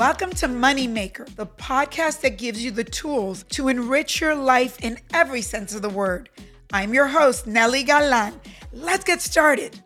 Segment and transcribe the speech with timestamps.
[0.00, 4.96] Welcome to Moneymaker, the podcast that gives you the tools to enrich your life in
[5.12, 6.30] every sense of the word.
[6.72, 8.32] I'm your host, Nely Galán.
[8.72, 9.78] Let's get started.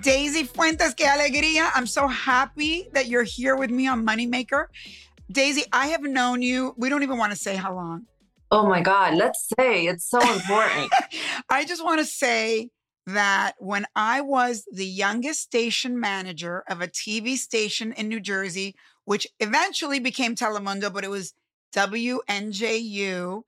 [0.00, 1.70] Daisy Fuentes, que alegría.
[1.72, 4.66] I'm so happy that you're here with me on Moneymaker.
[5.30, 8.06] Daisy, I have known you, we don't even want to say how long.
[8.50, 10.92] Oh my God, let's say it's so important.
[11.48, 12.70] I just want to say
[13.06, 18.74] that when I was the youngest station manager of a TV station in New Jersey,
[19.04, 21.34] which eventually became Telemundo, but it was
[21.74, 23.42] WNJU.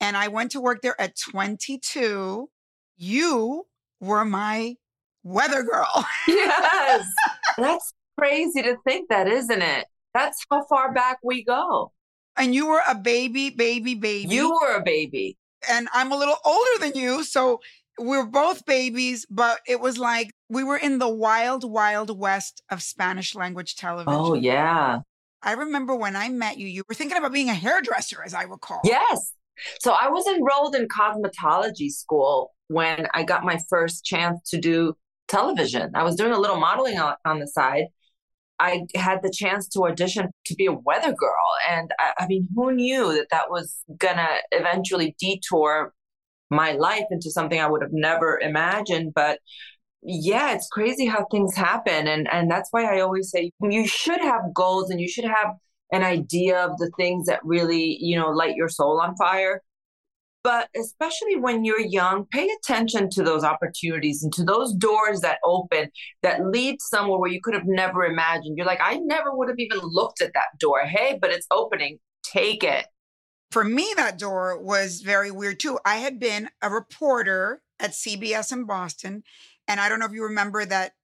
[0.00, 2.48] And I went to work there at 22.
[2.96, 3.66] You
[4.00, 4.76] were my
[5.22, 6.06] weather girl.
[6.28, 7.06] yes.
[7.58, 9.86] That's crazy to think that, isn't it?
[10.14, 11.92] That's how far back we go.
[12.36, 14.34] And you were a baby, baby, baby.
[14.34, 15.36] You were a baby.
[15.68, 17.24] And I'm a little older than you.
[17.24, 17.60] So
[17.98, 22.62] we were both babies, but it was like we were in the wild, wild west
[22.70, 24.14] of Spanish language oh, television.
[24.14, 25.00] Oh, yeah.
[25.42, 28.42] I remember when I met you, you were thinking about being a hairdresser, as I
[28.42, 28.80] recall.
[28.84, 29.32] Yes.
[29.80, 34.94] So I was enrolled in cosmetology school when I got my first chance to do
[35.28, 35.92] television.
[35.94, 37.84] I was doing a little modeling on, on the side.
[38.58, 41.46] I had the chance to audition to be a weather girl.
[41.68, 45.92] And I, I mean, who knew that that was going to eventually detour
[46.50, 49.12] my life into something I would have never imagined.
[49.14, 49.40] But
[50.02, 52.06] yeah, it's crazy how things happen.
[52.06, 55.54] And, and that's why I always say you should have goals and you should have
[55.92, 59.62] an idea of the things that really, you know, light your soul on fire.
[60.42, 65.38] But especially when you're young, pay attention to those opportunities and to those doors that
[65.44, 65.90] open
[66.22, 68.56] that lead somewhere where you could have never imagined.
[68.56, 70.82] You're like, I never would have even looked at that door.
[70.82, 71.98] Hey, but it's opening.
[72.22, 72.86] Take it.
[73.50, 75.78] For me, that door was very weird too.
[75.84, 79.22] I had been a reporter at CBS in Boston.
[79.68, 80.94] And I don't know if you remember that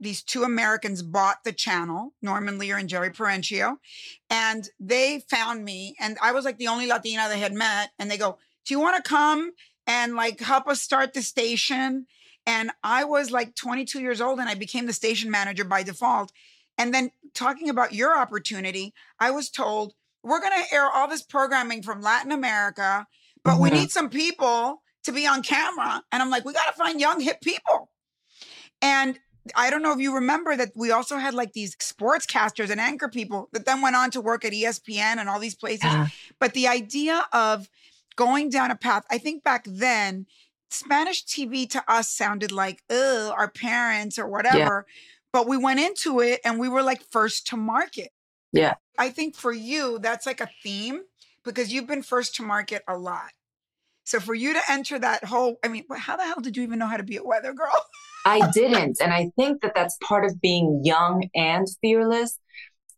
[0.00, 3.76] these two Americans bought the channel, Norman Lear and Jerry Perenchio,
[4.30, 5.94] and they found me.
[6.00, 7.90] And I was like the only Latina they had met.
[7.98, 9.52] And they go, Do you want to come
[9.86, 12.06] and like help us start the station?
[12.46, 16.30] And I was like 22 years old and I became the station manager by default.
[16.76, 21.22] And then talking about your opportunity, I was told, We're going to air all this
[21.22, 23.06] programming from Latin America,
[23.44, 23.62] but mm-hmm.
[23.62, 26.02] we need some people to be on camera.
[26.10, 27.90] And I'm like, We got to find young, hip people.
[28.82, 29.18] And
[29.54, 33.08] I don't know if you remember that we also had like these sportscasters and anchor
[33.08, 35.84] people that then went on to work at ESPN and all these places.
[35.84, 36.08] Yeah.
[36.40, 37.68] But the idea of
[38.16, 40.26] going down a path, I think back then,
[40.70, 44.86] Spanish TV to us sounded like, oh, our parents or whatever.
[44.88, 44.94] Yeah.
[45.32, 48.10] But we went into it and we were like first to market.
[48.54, 48.74] Yeah.
[48.98, 51.02] I think for you, that's like a theme
[51.44, 53.32] because you've been first to market a lot.
[54.04, 56.78] So for you to enter that whole, I mean, how the hell did you even
[56.78, 57.72] know how to be a weather girl?
[58.24, 58.98] I didn't.
[59.02, 62.38] And I think that that's part of being young and fearless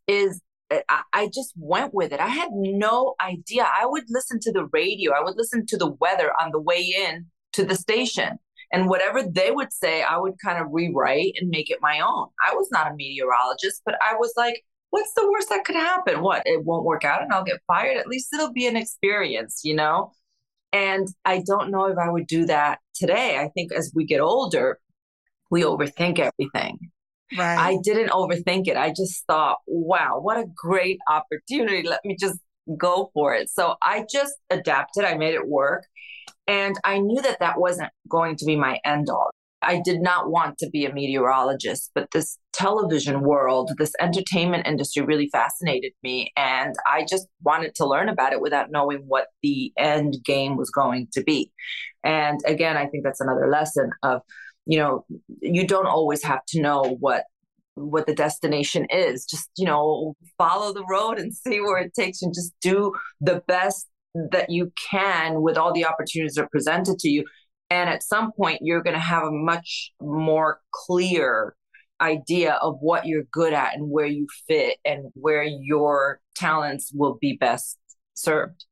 [0.07, 2.19] is eh, I, I just went with it.
[2.19, 3.63] I had no idea.
[3.63, 5.13] I would listen to the radio.
[5.13, 8.37] I would listen to the weather on the way in to the station.
[8.71, 12.27] And whatever they would say, I would kind of rewrite and make it my own.
[12.45, 14.63] I was not a meteorologist, but I was like,
[14.97, 16.21] what's the worst that could happen?
[16.21, 16.41] What?
[16.45, 17.97] It won't work out and I'll get fired.
[17.97, 20.11] At least it'll be an experience, you know?
[20.73, 23.37] And I don't know if I would do that today.
[23.37, 24.79] I think as we get older,
[25.51, 26.79] we overthink everything.
[27.37, 27.57] Right.
[27.59, 28.75] I didn't overthink it.
[28.75, 31.87] I just thought, wow, what a great opportunity.
[31.87, 32.39] Let me just
[32.75, 33.51] go for it.
[33.51, 35.85] So I just adapted, I made it work.
[36.47, 39.29] And I knew that that wasn't going to be my end all.
[39.61, 45.03] I did not want to be a meteorologist, but this television world, this entertainment industry
[45.03, 46.31] really fascinated me.
[46.37, 50.69] And I just wanted to learn about it without knowing what the end game was
[50.69, 51.51] going to be.
[52.03, 54.21] And again, I think that's another lesson of
[54.67, 55.05] you know
[55.41, 57.23] you don't always have to know what
[57.75, 62.21] what the destination is just you know follow the road and see where it takes
[62.21, 62.91] you just do
[63.21, 63.87] the best
[64.31, 67.23] that you can with all the opportunities that are presented to you
[67.69, 71.55] and at some point you're going to have a much more clear
[71.99, 77.17] idea of what you're good at and where you fit and where your talents will
[77.19, 77.77] be best
[78.13, 78.65] served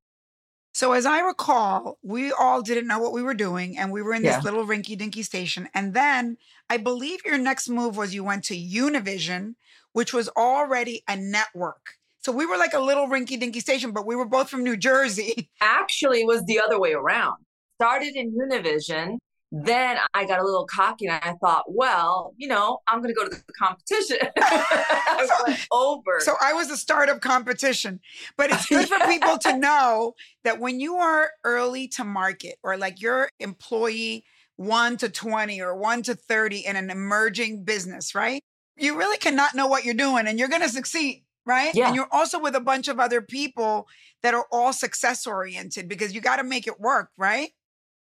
[0.74, 4.13] So as I recall, we all didn't know what we were doing and we were
[4.13, 4.42] in this Yeah.
[4.44, 5.69] little rinky dinky station.
[5.74, 6.38] And then
[6.69, 9.56] I believe your next move was you went to Univision,
[9.94, 11.94] which was already a network.
[12.19, 14.75] So we were like a little rinky dinky station, but we were both from New
[14.75, 15.50] Jersey.
[15.62, 17.38] Actually, it was the other way around.
[17.80, 19.18] Started in Univision.
[19.51, 23.16] Then I got a little cocky and I thought, well, you know, I'm going to
[23.16, 24.18] go to the competition.
[25.48, 26.19] Went over.
[26.19, 28.00] So I was a startup competition.
[28.38, 30.13] But it's good for people to know
[30.44, 34.25] that when you are early to market or like you're employee
[34.57, 38.42] 1 to 20 or 1 to 30 in an emerging business, right?
[38.78, 41.74] You really cannot know what you're doing and you're going to succeed, right?
[41.74, 41.88] Yeah.
[41.88, 43.88] And you're also with a bunch of other people
[44.21, 47.51] that are all success oriented because you got to make it work, right?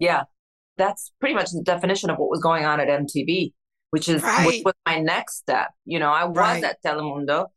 [0.04, 0.24] Yeah,
[0.78, 3.54] that's pretty much the definition of what was going on at MTV,
[3.92, 5.70] which is which was my next step.
[5.86, 6.64] You know, I was Right.
[6.64, 7.48] at Telemundo,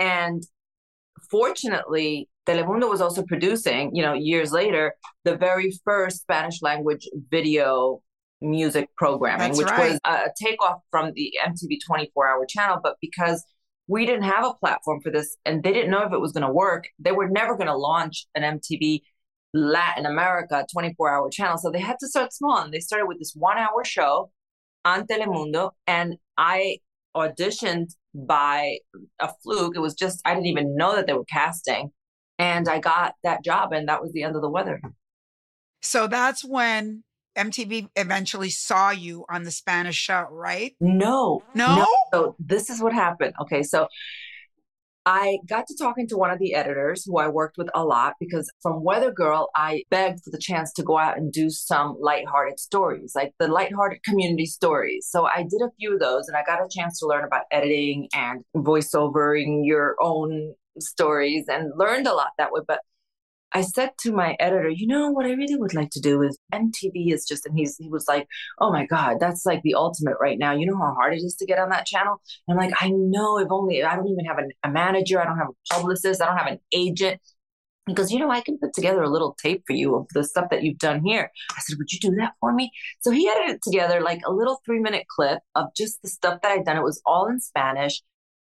[0.00, 0.42] and
[1.30, 4.94] fortunately, Telemundo was also producing, you know, years later,
[5.24, 8.02] the very first Spanish language video
[8.40, 9.92] music programming, That's which right.
[9.92, 12.80] was a takeoff from the MTV 24 hour channel.
[12.82, 13.44] But because
[13.86, 16.46] we didn't have a platform for this and they didn't know if it was going
[16.46, 19.02] to work, they were never going to launch an MTV
[19.54, 21.58] Latin America 24 hour channel.
[21.58, 22.58] So they had to start small.
[22.58, 24.30] And they started with this one hour show
[24.84, 25.70] on Telemundo.
[25.86, 26.78] And I
[27.16, 28.78] auditioned by
[29.20, 29.76] a fluke.
[29.76, 31.92] It was just, I didn't even know that they were casting.
[32.38, 34.80] And I got that job, and that was the end of the weather.
[35.82, 37.04] So that's when
[37.36, 40.74] MTV eventually saw you on the Spanish show, right?
[40.80, 41.42] No,
[41.76, 41.86] No?
[42.12, 43.34] So this is what happened.
[43.40, 43.86] Okay, so
[45.04, 48.14] I got to talking to one of the editors who I worked with a lot
[48.20, 51.96] because from Weather Girl, I begged for the chance to go out and do some
[52.00, 55.08] lighthearted stories, like the lighthearted community stories.
[55.10, 57.42] So I did a few of those and I got a chance to learn about
[57.50, 62.60] editing and voiceovering your own stories and learned a lot that way.
[62.66, 62.80] But
[63.54, 66.38] I said to my editor, you know what I really would like to do is
[66.52, 68.26] MTV is just, and he's he was like,
[68.60, 70.52] oh my god, that's like the ultimate right now.
[70.52, 72.20] You know how hard it is to get on that channel.
[72.48, 73.38] And I'm like, I know.
[73.38, 75.20] If only I don't even have a, a manager.
[75.20, 76.22] I don't have a publicist.
[76.22, 77.20] I don't have an agent.
[77.86, 80.22] He goes, you know, I can put together a little tape for you of the
[80.22, 81.30] stuff that you've done here.
[81.50, 82.70] I said, would you do that for me?
[83.00, 86.52] So he edited together like a little three minute clip of just the stuff that
[86.52, 86.76] I'd done.
[86.76, 88.00] It was all in Spanish.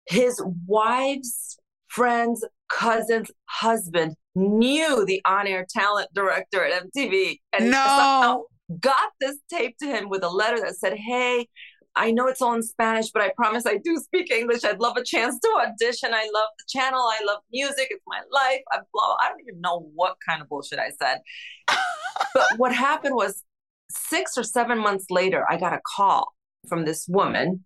[0.07, 1.57] His wife's
[1.87, 2.43] friends,
[2.77, 7.39] cousins, husband knew the on air talent director at MTV.
[7.53, 8.47] And somehow No.
[8.79, 11.47] got this tape to him with a letter that said, Hey,
[11.95, 14.63] I know it's all in Spanish, but I promise I do speak English.
[14.63, 16.11] I'd love a chance to audition.
[16.13, 17.01] I love the channel.
[17.01, 17.87] I love music.
[17.91, 18.61] It's my life.
[18.71, 19.15] I blah.
[19.21, 21.19] I don't even know what kind of bullshit I said.
[22.33, 23.43] but what happened was
[23.91, 26.33] six or seven months later, I got a call
[26.67, 27.63] from this woman,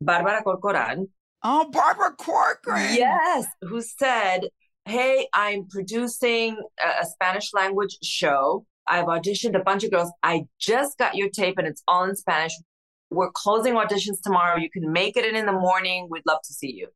[0.00, 1.08] Barbara Corcoran,
[1.42, 2.94] Oh, Barbara Corcoran.
[2.94, 4.48] Yes, who said,
[4.84, 8.66] Hey, I'm producing a, a Spanish language show.
[8.86, 10.10] I've auditioned a bunch of girls.
[10.22, 12.52] I just got your tape and it's all in Spanish.
[13.10, 14.58] We're closing auditions tomorrow.
[14.58, 16.08] You can make it in in the morning.
[16.10, 16.88] We'd love to see you.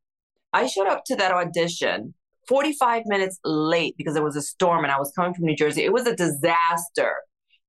[0.53, 2.13] I showed up to that audition
[2.47, 5.83] 45 minutes late because there was a storm and I was coming from New Jersey.
[5.83, 7.15] It was a disaster,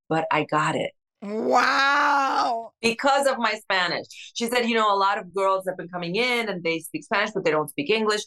[0.09, 2.73] but I got it Wow.
[2.83, 4.07] because of my Spanish.
[4.35, 7.05] She said, you know, a lot of girls have been coming in and they speak
[7.05, 8.23] Spanish, but they don't speak English.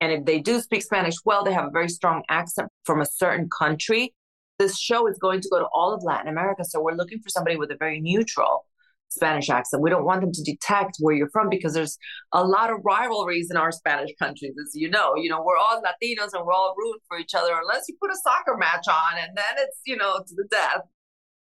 [0.00, 3.06] And if they do speak Spanish well, they have a very strong accent from a
[3.06, 4.14] certain country.
[4.58, 6.64] This show is going to go to all of Latin America.
[6.64, 8.66] So we're looking for somebody with a very neutral
[9.10, 9.82] Spanish accent.
[9.82, 11.98] We don't want them to detect where you're from because there's
[12.32, 15.14] a lot of rivalries in our Spanish countries, as you know.
[15.16, 18.10] You know, we're all Latinos and we're all rooting for each other unless you put
[18.10, 20.82] a soccer match on and then it's, you know, to the death.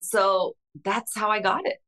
[0.01, 1.79] So that's how I got it.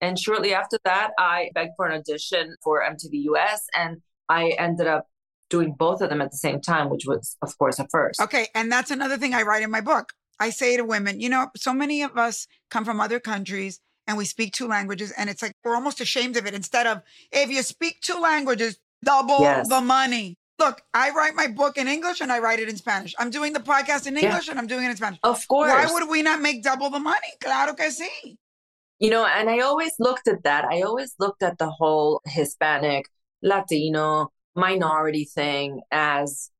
[0.00, 4.86] And shortly after that, I begged for an audition for MTV US and I ended
[4.86, 5.06] up
[5.50, 8.20] doing both of them at the same time, which was, of course, a first.
[8.20, 8.48] Okay.
[8.54, 10.12] And that's another thing I write in my book.
[10.40, 14.18] I say to women, you know, so many of us come from other countries and
[14.18, 16.52] we speak two languages, and it's like we're almost ashamed of it.
[16.52, 17.00] Instead of
[17.32, 19.68] if you speak two languages, double Yes.
[19.68, 20.36] the money.
[20.58, 23.14] Look, I write my book in English and I write it in Spanish.
[23.18, 24.26] I'm doing the podcast in Yeah.
[24.28, 25.18] English and I'm doing it in Spanish.
[25.22, 25.70] Of course.
[25.70, 27.32] Why would we not make double the money?
[27.40, 28.36] Claro que sí.
[29.00, 30.64] You know, and I always looked at that.
[30.64, 33.06] I always looked at the whole Hispanic,
[33.42, 36.50] Latino, minority thing as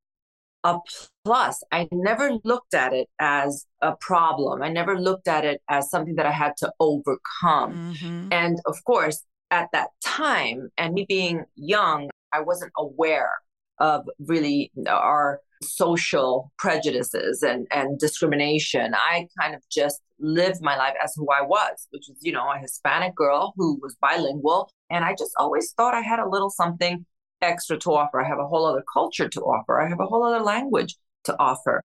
[0.65, 0.79] a
[1.23, 1.63] plus.
[1.71, 4.61] I never looked at it as a problem.
[4.61, 7.95] I never looked at it as something that I had to overcome.
[7.95, 8.33] Mhm.
[8.33, 13.31] And of course, at that time, and me being young, I wasn't aware
[13.79, 18.93] of really our social prejudices and, and discrimination.
[18.93, 22.51] I kind of just lived my life as who I was, which was, you know,
[22.51, 24.69] a Hispanic girl who was bilingual.
[24.89, 27.05] And I just always thought I had a little something
[27.41, 28.21] extra to offer.
[28.21, 29.81] I have a whole other culture to offer.
[29.81, 31.81] I have a whole other language to offer.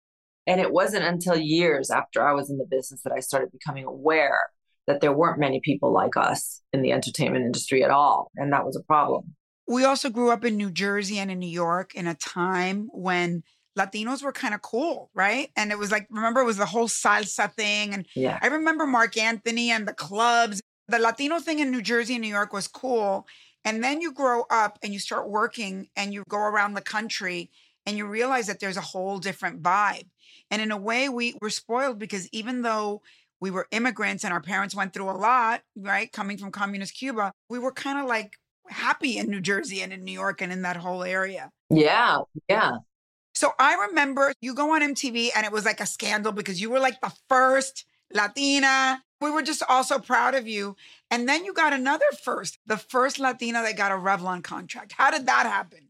[0.48, 3.86] And it wasn't until years after I was in the business that I started becoming
[3.86, 4.42] aware
[4.88, 8.32] that there weren't many people like us in the entertainment industry at all.
[8.36, 9.36] And that was a problem.
[9.68, 13.44] We also grew up in New Jersey and in New York in a time when
[13.78, 15.50] Latinos were kind of cool, right?
[15.56, 17.94] And it was like, remember, it was the whole salsa thing.
[17.94, 18.40] And yeah.
[18.42, 20.62] I remember Marc Anthony and the clubs.
[20.88, 23.28] The Latino thing in New Jersey and New York was cool.
[23.66, 27.50] And then you grow up and you start working and you go around the country
[27.86, 30.08] and you realize that there's a whole different vibe.
[30.52, 33.02] And in a way, we were spoiled because even though
[33.42, 36.12] we were immigrants and our parents went through a lot, right?
[36.12, 38.38] Coming from communist Cuba, we were kind of like
[38.70, 41.52] happy in New Jersey and in New York and in that whole area.
[41.70, 42.20] Yeah.
[42.50, 42.78] Yeah.
[43.34, 46.70] So I remember you go on MTV and it was like a scandal because you
[46.70, 49.04] were like the first Latina.
[49.20, 50.76] We were just also proud of you.
[51.12, 54.94] And then you got another first, the first Latina that got a Revlon contract.
[54.94, 55.90] How did that happen?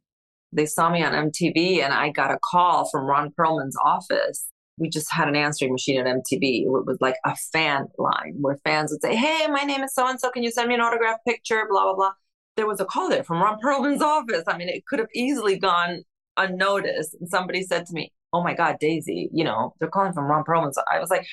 [0.52, 4.48] They saw me on MTV and I got a call from Ron Perelman's office.
[4.78, 6.64] We just had an answering machine at MTV.
[6.64, 10.08] It was like a fan line where fans would say, Hey, my name is so
[10.08, 10.32] and so.
[10.32, 11.66] Can you send me an autograph picture?
[11.70, 12.12] Blah, blah, blah.
[12.56, 14.44] There was a call there from Ron Perelman's office.
[14.48, 16.04] I mean, it could have easily gone
[16.38, 17.16] unnoticed.
[17.20, 20.44] And somebody said to me, Oh my God, Daisy, you know, they're calling from Ron
[20.44, 20.74] Perelman.
[20.74, 21.26] So I was like,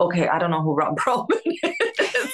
[0.00, 2.32] Okay, I don't know who Ron Perelman is.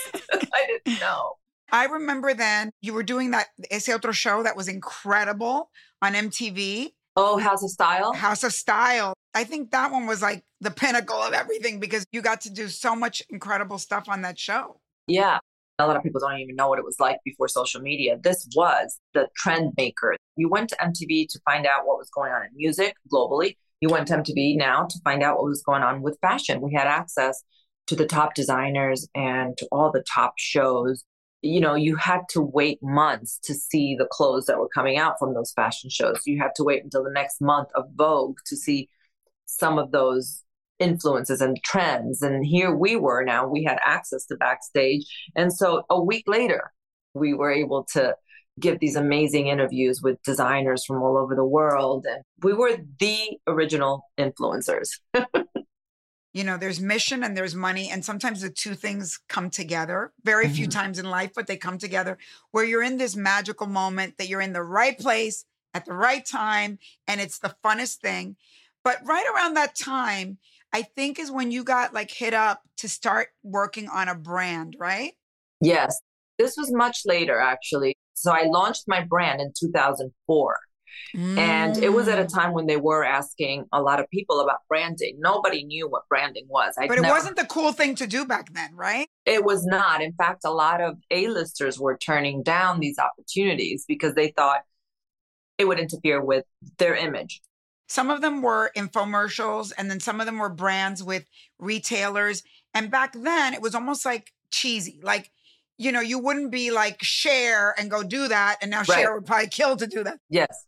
[0.52, 1.32] I didn't know.
[1.72, 5.70] I remember then you were doing that Ese Otro show that was incredible
[6.02, 6.90] on MTV.
[7.16, 8.12] Oh, House of Style?
[8.12, 9.14] House of Style.
[9.34, 12.68] I think that one was like the pinnacle of everything because you got to do
[12.68, 14.80] so much incredible stuff on that show.
[15.06, 15.38] Yeah.
[15.78, 18.16] A lot of people don't even know what it was like before social media.
[18.22, 20.16] This was the trend maker.
[20.36, 23.56] You went to MTV to find out what was going on in music globally.
[23.80, 26.60] You went to MTV now to find out what was going on with fashion.
[26.60, 27.42] We had access
[27.88, 31.04] to the top designers and to all the top shows.
[31.42, 35.18] You know, you had to wait months to see the clothes that were coming out
[35.18, 36.20] from those fashion shows.
[36.24, 38.88] You had to wait until the next month of Vogue to see
[39.46, 40.42] some of those
[40.78, 42.22] influences and trends.
[42.22, 45.04] And here we were now, we had access to backstage.
[45.36, 46.72] And so a week later,
[47.14, 48.16] we were able to
[48.60, 52.06] give these amazing interviews with designers from all over the world.
[52.08, 54.90] And we were the original influencers.
[56.32, 57.90] you know, there's mission and there's money.
[57.90, 60.54] And sometimes the two things come together very mm-hmm.
[60.54, 62.18] few times in life, but they come together
[62.50, 66.24] where you're in this magical moment that you're in the right place at the right
[66.24, 66.78] time.
[67.08, 68.36] And it's the funnest thing.
[68.84, 70.38] But right around that time,
[70.74, 74.74] I think is when you got like hit up to start working on a brand,
[74.76, 75.12] right?
[75.60, 75.96] Yes.
[76.36, 77.96] This was much later, actually.
[78.14, 80.58] So I launched my brand in 2004.
[81.16, 81.38] Mm.
[81.38, 82.34] And it was at a mm.
[82.34, 85.16] time when they were asking a lot of people about branding.
[85.20, 86.74] Nobody knew what branding was.
[86.76, 87.14] I'd but it never...
[87.14, 89.06] wasn't the cool thing to do back then, right?
[89.26, 90.02] It was not.
[90.02, 94.62] In fact, a lot of A-listers were turning down these opportunities because they thought
[95.58, 96.44] it would interfere with
[96.78, 97.40] their image.
[97.86, 101.26] Some of them were infomercials, and then some of them were brands with
[101.58, 102.42] retailers.
[102.72, 105.00] And back then, it was almost like cheesy.
[105.02, 105.30] Like,
[105.76, 108.58] you know, you wouldn't be like Cher and go do that.
[108.62, 108.88] And now right.
[108.88, 110.18] Cher would probably kill to do that.
[110.30, 110.64] Yes.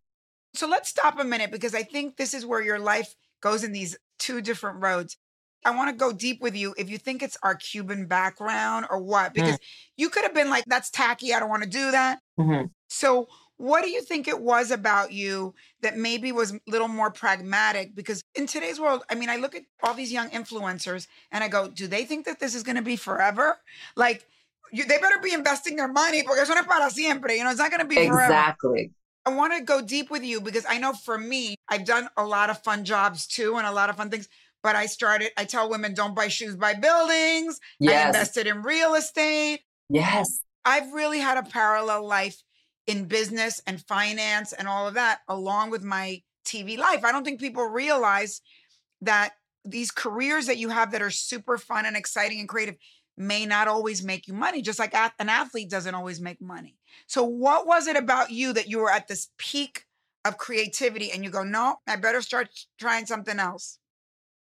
[0.54, 3.72] So let's stop a minute because I think this is where your life goes in
[3.72, 5.16] these two different roads.
[5.64, 9.00] I want to go deep with you if you think it's our Cuban background or
[9.00, 9.62] what, because mm.
[9.96, 11.34] you could have been like, that's tacky.
[11.34, 12.20] I don't want to do that.
[12.38, 12.66] Mm-hmm.
[12.88, 13.26] So,
[13.58, 17.94] what do you think it was about you that maybe was a little more pragmatic?
[17.94, 21.48] Because in today's world, I mean, I look at all these young influencers and I
[21.48, 23.58] go, do they think that this is going to be forever?
[23.96, 24.26] Like,
[24.72, 27.34] you, they better be investing their money porque eso no es para siempre.
[27.36, 28.24] You know, it's not going to be forever.
[28.24, 28.92] Exactly.
[29.24, 32.24] I want to go deep with you because I know for me, I've done a
[32.24, 34.28] lot of fun jobs too and a lot of fun things.
[34.62, 37.60] But I started, I tell women, don't buy shoes, buy buildings.
[37.78, 38.04] Yes.
[38.04, 39.60] I invested in real estate.
[39.88, 40.40] Yes.
[40.64, 42.42] I've really had a parallel life
[42.86, 47.04] in business and finance and all of that, along with my TV life.
[47.04, 48.40] I don't think people realize
[49.02, 52.76] that these careers that you have that are super fun and exciting and creative
[53.16, 56.76] may not always make you money, just like an athlete doesn't always make money.
[57.06, 59.84] So, what was it about you that you were at this peak
[60.24, 63.78] of creativity and you go, no, I better start trying something else?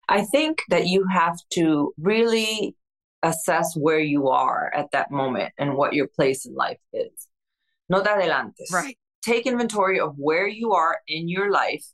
[0.08, 2.76] I think that you have to really
[3.22, 7.29] assess where you are at that moment and what your place in life is
[7.90, 8.72] no te adelantes.
[8.72, 8.98] Right.
[9.22, 11.86] Take inventory of where you are in your life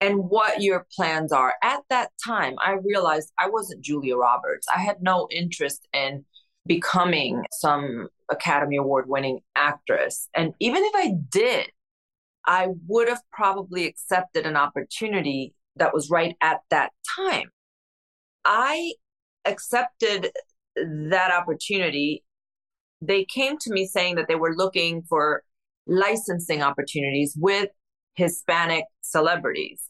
[0.00, 1.54] and what your plans are.
[1.62, 4.66] At that time, I realized I wasn't Julia Roberts.
[4.74, 6.24] I had no interest in
[6.66, 10.28] becoming some Academy Award winning actress.
[10.34, 11.70] And even if I did,
[12.44, 17.50] I would have probably accepted an opportunity that was right at that time.
[18.44, 18.94] I
[19.44, 20.32] accepted
[20.76, 22.24] that opportunity
[23.02, 25.42] they came to me saying that they were looking for
[25.86, 27.68] licensing opportunities with
[28.14, 29.82] Hispanic celebrities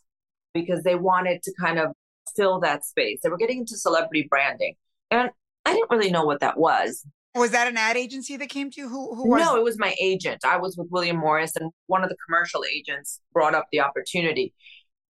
[0.55, 1.93] because they wanted to kind of
[2.35, 3.21] fill that space.
[3.23, 4.75] They were getting into celebrity branding.
[5.11, 5.31] And
[5.67, 7.05] I didn't really know what that was.
[7.35, 8.89] Was that an ad agency that came to you?
[8.89, 10.45] Who, who was No, it was my agent.
[10.45, 14.55] I was with William Morris, and one of the commercial agents brought up the opportunity.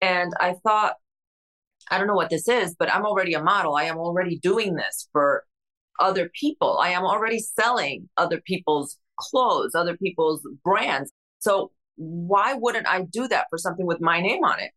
[0.00, 0.94] And I thought,
[1.90, 3.74] I don't know what this is, but I'm already a model.
[3.74, 5.44] I am already doing this for
[6.00, 6.78] other people.
[6.78, 11.12] I am already selling other people's clothes, other people's brands.
[11.38, 14.72] So why wouldn't I do that for something with my name on it?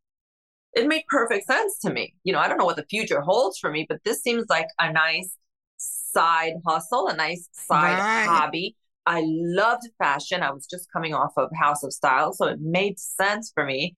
[0.73, 2.15] It made perfect sense to me.
[2.23, 4.67] You know, I don't know what the future holds for me, but this seems like
[4.79, 5.35] a nice
[5.77, 8.27] side hustle, a nice side right.
[8.27, 8.75] hobby.
[9.05, 10.43] I loved fashion.
[10.43, 13.95] I was just coming off of House of Style, so it made sense for me.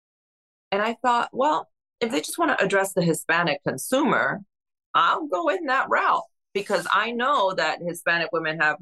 [0.72, 1.70] And I thought, well,
[2.02, 4.42] if they just want to address the Hispanic consumer,
[4.94, 6.24] I'll go in that route
[6.54, 8.78] because I know that Hispanic women have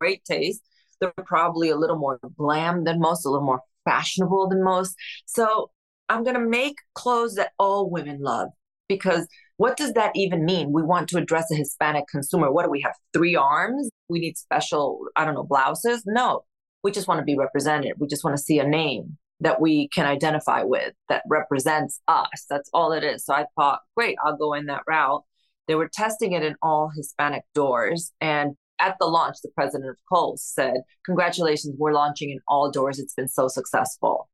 [0.00, 0.62] great taste.
[1.00, 4.94] They're probably a little more glam than most, a little more fashionable than most.
[5.26, 5.70] So
[6.08, 8.48] I'm going to make clothes that all women love
[8.88, 9.26] because
[9.58, 10.72] what does that even mean?
[10.72, 12.50] We want to address a Hispanic consumer.
[12.50, 12.94] What do we have?
[13.12, 13.90] Three arms?
[14.08, 16.04] We need special, I don't know, blouses?
[16.06, 16.44] No,
[16.82, 17.92] we just want to be represented.
[17.98, 22.46] We just want to see a name that we can identify with that represents us.
[22.48, 23.24] That's all it is.
[23.24, 25.22] So I thought, great, I'll go in that route.
[25.68, 28.12] They were testing it in all Hispanic doors.
[28.20, 32.98] And at the launch, the president of Kohl's said, Congratulations, we're launching in all doors.
[32.98, 34.28] It's been so successful.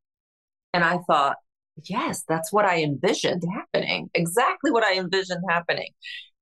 [0.73, 1.37] And I thought,
[1.85, 5.91] yes, that's what I envisioned happening, exactly what I envisioned happening.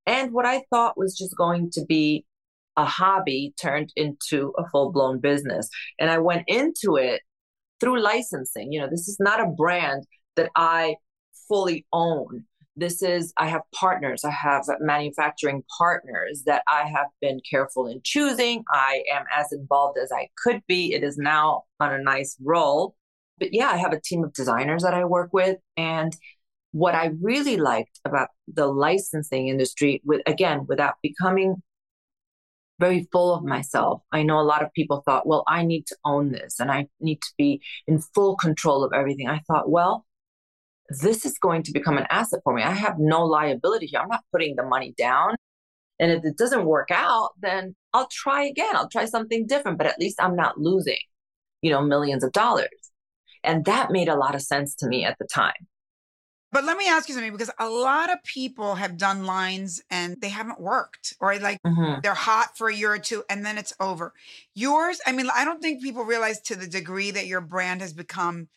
[0.07, 2.25] And what I thought was just going to be
[2.77, 5.69] a hobby turned into a full blown business.
[5.99, 7.21] And I went into it
[7.81, 8.73] through licensing.
[8.73, 10.07] You know, this is not a brand
[10.37, 10.97] that I
[11.49, 12.45] fully own.
[12.75, 18.01] This is, I have partners, I have manufacturing partners that I have been careful in
[18.03, 18.65] choosing.
[18.71, 20.95] I am as involved as I could be.
[20.95, 22.97] It is now on a nice roll.
[23.39, 25.59] But yeah, I have a team of designers that I work with.
[25.77, 26.17] And
[26.71, 31.63] what I really liked about the licensing industry, with again, without becoming
[32.81, 34.03] very full of myself.
[34.11, 36.89] I know a lot of people thought, well, I need to own this and I
[37.01, 39.29] need to be in full control of everything.
[39.29, 40.05] I thought, well,
[41.01, 42.63] this is going to become an asset for me.
[42.63, 44.01] I have no liability here.
[44.01, 45.37] I'm not putting the money down.
[45.99, 48.75] And if it doesn't work out, then I'll try again.
[48.75, 50.99] I'll try something different, but at least I'm not losing,
[51.61, 52.69] you know, millions of dollars.
[53.45, 55.67] And that made a lot of sense to me at the time.
[56.53, 60.21] But let me ask you something because a lot of people have done lines and
[60.21, 62.01] they haven't worked or like mm-hmm.
[62.03, 64.13] they're hot for a year or two and then it's over.
[64.55, 67.95] Yours, I mean, I don't think people realize to the degree that your brand has
[67.95, 68.49] become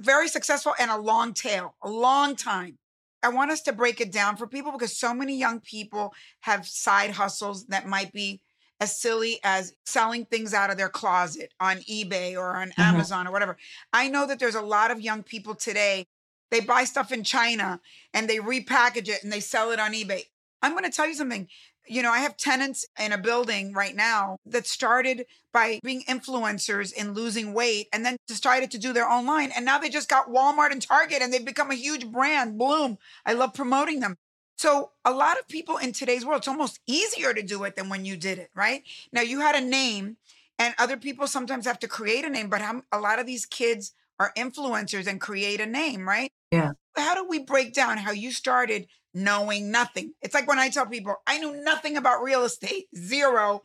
[0.00, 2.78] very successful and a long tail, a long time.
[3.22, 6.66] I want us to break it down for people because so many young people have
[6.66, 8.40] side hustles that might be
[8.80, 12.80] as silly as selling things out of their closet on eBay or on mm-hmm.
[12.80, 13.58] Amazon or whatever.
[13.92, 16.06] I know that there's a lot of young people today,
[16.50, 17.80] they buy stuff in China
[18.14, 20.24] and they repackage it and they sell it on eBay.
[20.62, 21.48] I'm going to tell you something.
[21.88, 26.92] You know, I have tenants in a building right now that started by being influencers
[26.92, 29.50] in losing weight and then decided to do their own line.
[29.56, 32.58] And now they just got Walmart and Target and they've become a huge brand.
[32.58, 32.98] Bloom.
[33.26, 34.16] I love promoting them.
[34.56, 37.88] So a lot of people in today's world, it's almost easier to do it than
[37.88, 38.82] when you did it, right?
[39.12, 40.18] Now you had a name
[40.58, 43.46] and other people sometimes have to create a name, but how, a lot of these
[43.46, 46.30] kids are influencers and create a name, right?
[46.52, 46.72] Yeah.
[46.94, 50.12] How do we break down how you started knowing nothing?
[50.22, 53.62] It's like when I tell people, I knew nothing about real estate, zero.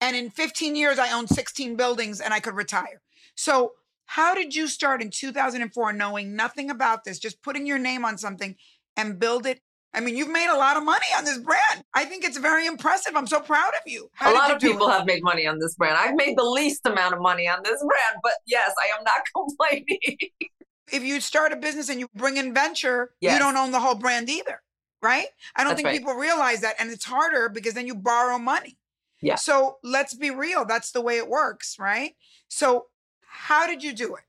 [0.00, 3.02] And in 15 years, I owned 16 buildings and I could retire.
[3.34, 3.72] So,
[4.06, 8.18] how did you start in 2004 knowing nothing about this, just putting your name on
[8.18, 8.56] something
[8.96, 9.60] and build it
[9.94, 11.84] I mean, you've made a lot of money on this brand.
[11.94, 13.14] I think it's very impressive.
[13.14, 14.08] I'm so proud of you.
[14.14, 14.92] How a lot of people it?
[14.92, 15.98] have made money on this brand.
[15.98, 19.22] I've made the least amount of money on this brand, but yes, I am not
[19.36, 20.16] complaining.
[20.90, 23.34] if you start a business and you bring in venture, yes.
[23.34, 24.62] you don't own the whole brand either,
[25.02, 25.26] right?
[25.56, 25.98] I don't That's think right.
[25.98, 26.76] people realize that.
[26.78, 28.78] And it's harder because then you borrow money.
[29.20, 29.36] Yeah.
[29.36, 30.64] So let's be real.
[30.64, 32.12] That's the way it works, right?
[32.48, 32.86] So,
[33.22, 34.24] how did you do it?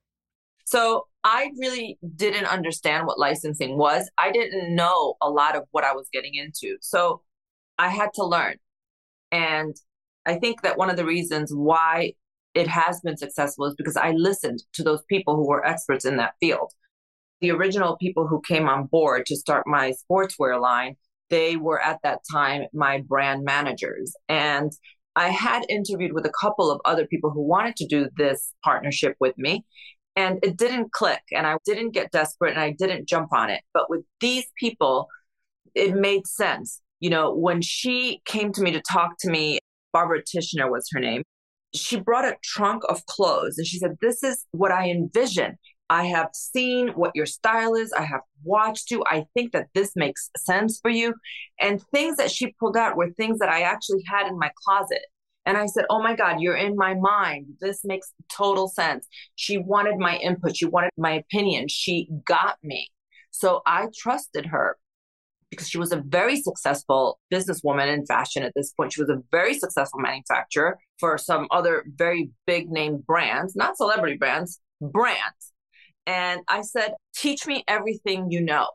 [0.65, 4.09] So I really didn't understand what licensing was.
[4.17, 6.77] I didn't know a lot of what I was getting into.
[6.81, 7.21] So
[7.77, 8.55] I had to learn.
[9.31, 9.75] And
[10.25, 12.13] I think that one of the reasons why
[12.53, 16.17] it has been successful is because I listened to those people who were experts in
[16.17, 16.71] that field.
[17.43, 20.95] The original people who came on board to start my sportswear line,
[21.29, 24.15] they were at that time my brand managers.
[24.29, 24.71] And
[25.17, 29.17] I had interviewed with a couple of other people who wanted to do this partnership
[29.19, 29.65] with me
[30.15, 33.59] and it didn't click and I didn't get desperate and I didn't jump on it.
[33.73, 35.09] But with these people,
[35.75, 36.79] it made sense.
[37.01, 39.59] You know, when she came to me to talk to me,
[39.91, 41.23] Barbara Tishner was her name.
[41.75, 45.57] She brought a trunk of clothes and she said, This is what I envision.
[45.93, 47.93] I have seen what your style is.
[47.93, 49.03] I have watched you.
[49.05, 51.13] I think that this makes sense for you.
[51.61, 55.05] And things that she pulled out were things that I actually had in my closet.
[55.45, 57.45] And I said, Oh my God, you're in my mind.
[57.61, 59.07] This makes total sense.
[59.35, 60.57] She wanted my input.
[60.57, 61.67] She wanted my opinion.
[61.67, 62.89] She got me.
[63.29, 64.77] So I trusted her
[65.51, 68.93] because she was a very successful businesswoman in fashion at this point.
[68.93, 74.17] She was a very successful manufacturer for some other very big name brands, not celebrity
[74.17, 75.52] brands, brands.
[76.05, 78.67] And I said, Teach me everything you know.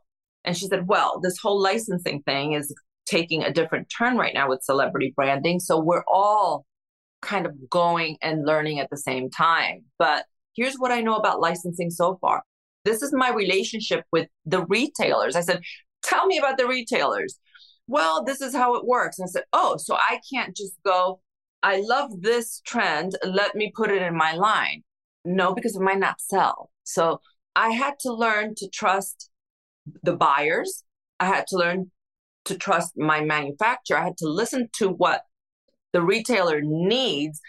[0.44, 2.74] And she said, Well, this whole licensing thing is
[3.06, 5.60] taking a different turn right now with celebrity branding.
[5.60, 6.66] So we're all
[7.22, 9.84] kind of going and learning at the same time.
[9.98, 12.42] But here's what I know about licensing so far.
[12.84, 15.36] This is my relationship with the retailers.
[15.36, 15.60] I said,
[16.02, 17.38] Tell me about the retailers.
[17.86, 19.18] Well, this is how it works.
[19.18, 21.20] And I said, Oh, so I can't just go,
[21.62, 23.16] I love this trend.
[23.24, 24.82] Let me put it in my line.
[25.28, 26.70] No, because it might not sell.
[26.84, 27.20] So
[27.54, 29.30] I had to learn to trust
[30.02, 30.84] the buyers.
[31.20, 31.90] I had to learn
[32.46, 33.98] to trust my manufacturer.
[33.98, 35.22] I had to listen to what
[35.92, 37.40] the retailer needs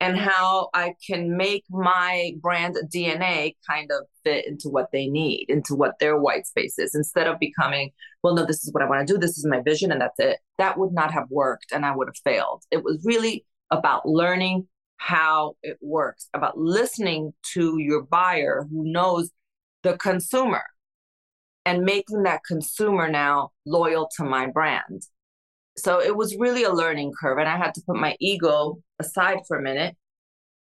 [0.00, 5.46] and how I can make my brand DNA kind of fit into what they need,
[5.50, 7.90] into what their white space is, instead of becoming,
[8.22, 9.18] well, no, this is what I want to do.
[9.18, 10.38] This is my vision, and that's it.
[10.56, 12.62] That would not have worked, and I would have failed.
[12.70, 14.68] It was really about learning
[15.00, 19.30] how it works, about listening to your buyer who knows
[19.82, 20.62] the consumer
[21.64, 25.02] and making that consumer now loyal to my brand.
[25.78, 27.38] So it was really a learning curve.
[27.38, 29.96] And I had to put my ego aside for a minute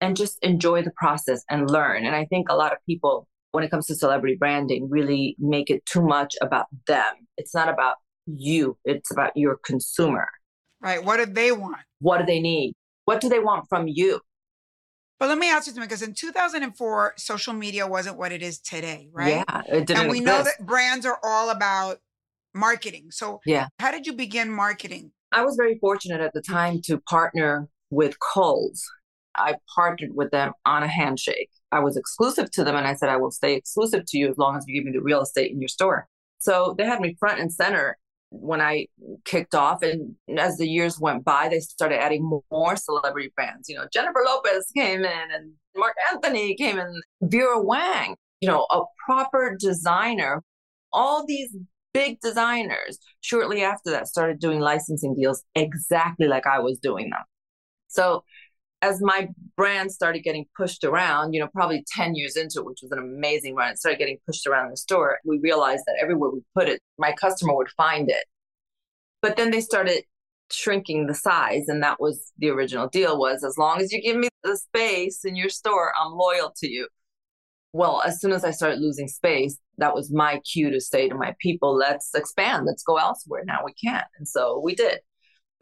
[0.00, 2.04] and just enjoy the process and learn.
[2.04, 5.70] And I think a lot of people, when it comes to celebrity branding, really make
[5.70, 7.14] it too much about them.
[7.36, 10.26] It's not about you, it's about your consumer.
[10.80, 11.04] Right.
[11.04, 11.78] What do they want?
[12.00, 12.74] What do they need?
[13.04, 14.20] What do they want from you?
[15.20, 18.58] But let me ask you something because in 2004, social media wasn't what it is
[18.58, 19.44] today, right?
[19.48, 20.26] Yeah, it didn't and we exist.
[20.26, 21.98] know that brands are all about
[22.52, 23.10] marketing.
[23.10, 25.12] So, yeah, how did you begin marketing?
[25.32, 28.84] I was very fortunate at the time to partner with Kohl's.
[29.36, 31.50] I partnered with them on a handshake.
[31.72, 34.38] I was exclusive to them, and I said, I will stay exclusive to you as
[34.38, 36.08] long as you give me the real estate in your store.
[36.38, 37.98] So they had me front and center
[38.40, 38.86] when I
[39.24, 39.82] kicked off.
[39.82, 43.68] And as the years went by, they started adding more celebrity brands.
[43.68, 48.66] You know, Jennifer Lopez came in and Marc Anthony came in, Vera Wang, you know,
[48.70, 50.42] a proper designer.
[50.92, 51.54] All these
[51.92, 57.22] big designers shortly after that started doing licensing deals exactly like I was doing them.
[57.88, 58.24] So
[58.84, 62.80] as my brand started getting pushed around, you know, probably 10 years into it, which
[62.82, 65.18] was an amazing run, it started getting pushed around the store.
[65.24, 68.24] We realized that everywhere we put it, my customer would find it.
[69.22, 70.02] But then they started
[70.50, 74.16] shrinking the size and that was the original deal was as long as you give
[74.16, 76.86] me the space in your store i'm loyal to you
[77.72, 81.14] well as soon as i started losing space that was my cue to say to
[81.14, 84.04] my people let's expand let's go elsewhere now we can't.
[84.18, 85.00] and so we did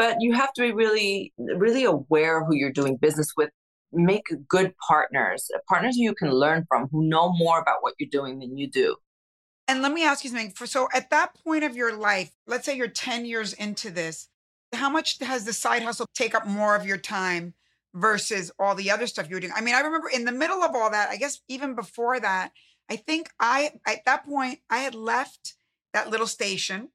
[0.03, 3.51] but you have to be really really aware who you're doing business with.
[3.93, 8.09] Make good partners partners who you can learn from who know more about what you're
[8.11, 8.97] doing than you do.
[9.69, 10.51] And let me ask you something.
[10.51, 14.29] For so at that point of your life let's say you're 10 years into this
[14.73, 17.55] how much has the side hustle take up more of your time
[17.95, 19.53] versus all the other stuff you were doing?
[19.55, 22.51] I mean i remember in the middle of all that i guess even before that
[22.91, 25.55] i think i at that point i had left
[25.93, 26.88] that little station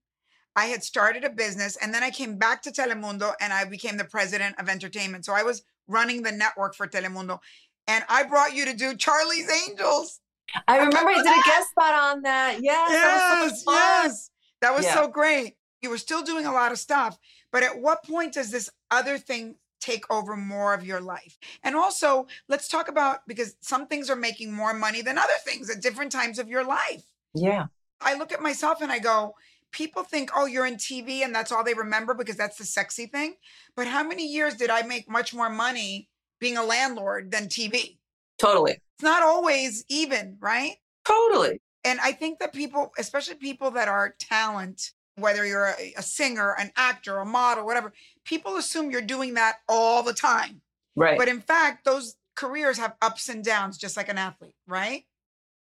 [0.57, 3.97] I had started a business and then I came back to Telemundo and I became
[3.97, 5.23] the president of entertainment.
[5.23, 7.39] So I was running the network for Telemundo.
[7.87, 10.19] And I brought you to do Charlie's Angels.
[10.67, 12.57] I remember I did a guest spot on that.
[12.61, 12.89] Yes.
[12.91, 13.21] Yes.
[13.21, 14.29] That was so yes.
[14.61, 14.93] That was Yeah.
[14.95, 15.57] so great.
[15.81, 17.19] You were still doing a lot of stuff.
[17.51, 21.37] But at what point does this other thing take over more of your life?
[21.63, 25.69] And also, let's talk about because some things are making more money than other things
[25.69, 27.03] at different times of your life.
[27.35, 27.67] Yeah.
[28.01, 29.35] I look at myself and I go,
[29.71, 33.05] people think, oh, you're in TV and that's all they remember because that's the sexy
[33.05, 33.35] thing.
[33.75, 37.97] But how many years did I make much more money being a landlord than TV?
[38.37, 38.71] Totally.
[38.71, 40.75] It's not always even, right?
[41.05, 41.61] Totally.
[41.83, 46.55] And I think that people, especially people that are talent, whether you're a, a singer,
[46.59, 47.93] an actor, a model, whatever,
[48.25, 50.61] people assume you're doing that all the time.
[50.95, 51.17] Right.
[51.17, 55.03] But in fact, those careers have ups and downs, just like an athlete, right?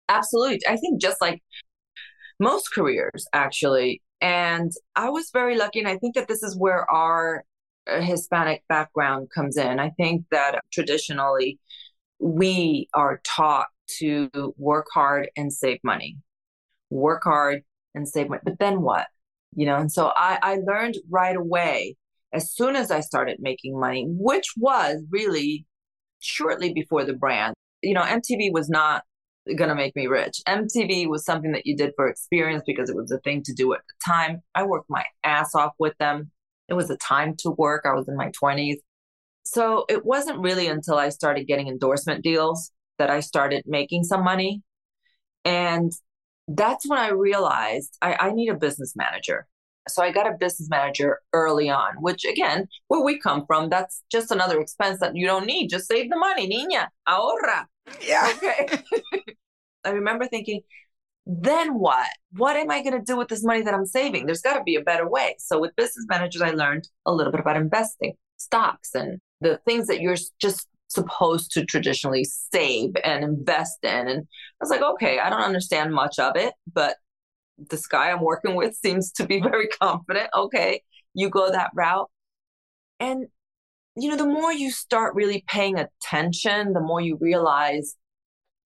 [0.08, 0.60] Absolutely.
[0.68, 1.42] I think just like
[2.38, 4.02] most careers, actually.
[4.20, 5.78] And I was very lucky.
[5.78, 7.44] And I think that this is where our
[7.90, 9.78] uh, Hispanic background comes in.
[9.78, 11.58] I think that traditionally
[12.18, 13.68] we are taught
[13.98, 16.16] to work hard and save money,
[16.90, 17.62] work hard
[17.94, 18.42] and save money.
[18.44, 19.06] But then what?
[19.54, 21.96] You know, and so I, I learned right away
[22.32, 25.66] as soon as I started making money, which was really
[26.20, 27.54] shortly before the brand.
[27.82, 29.04] You know, MTV was not
[29.56, 30.40] going to make me rich.
[30.46, 33.72] MTV was something that you did for experience because it was a thing to do
[33.74, 34.42] at the time.
[34.54, 36.30] I worked my ass off with them.
[36.68, 37.84] It was a time to work.
[37.86, 38.76] I was in my 20s.
[39.44, 44.24] So it wasn't really until I started getting endorsement deals that I started making some
[44.24, 44.62] money.
[45.44, 45.92] And
[46.48, 49.46] that's when I realized I, I need a business manager.
[49.88, 54.02] So I got a business manager early on, which again, where we come from, that's
[54.10, 55.68] just another expense that you don't need.
[55.68, 57.66] Just save the money, niña, ahorra.
[58.02, 58.32] Yeah.
[58.36, 58.68] Okay.
[59.84, 60.62] I remember thinking,
[61.26, 62.08] then what?
[62.32, 64.26] What am I going to do with this money that I'm saving?
[64.26, 65.36] There's got to be a better way.
[65.38, 69.86] So with business managers, I learned a little bit about investing, stocks, and the things
[69.88, 74.08] that you're just supposed to traditionally save and invest in.
[74.08, 74.24] And I
[74.60, 76.96] was like, okay, I don't understand much of it, but
[77.58, 80.30] this guy I'm working with seems to be very confident.
[80.36, 80.82] Okay,
[81.14, 82.10] you go that route.
[83.00, 83.26] And,
[83.96, 87.96] you know, the more you start really paying attention, the more you realize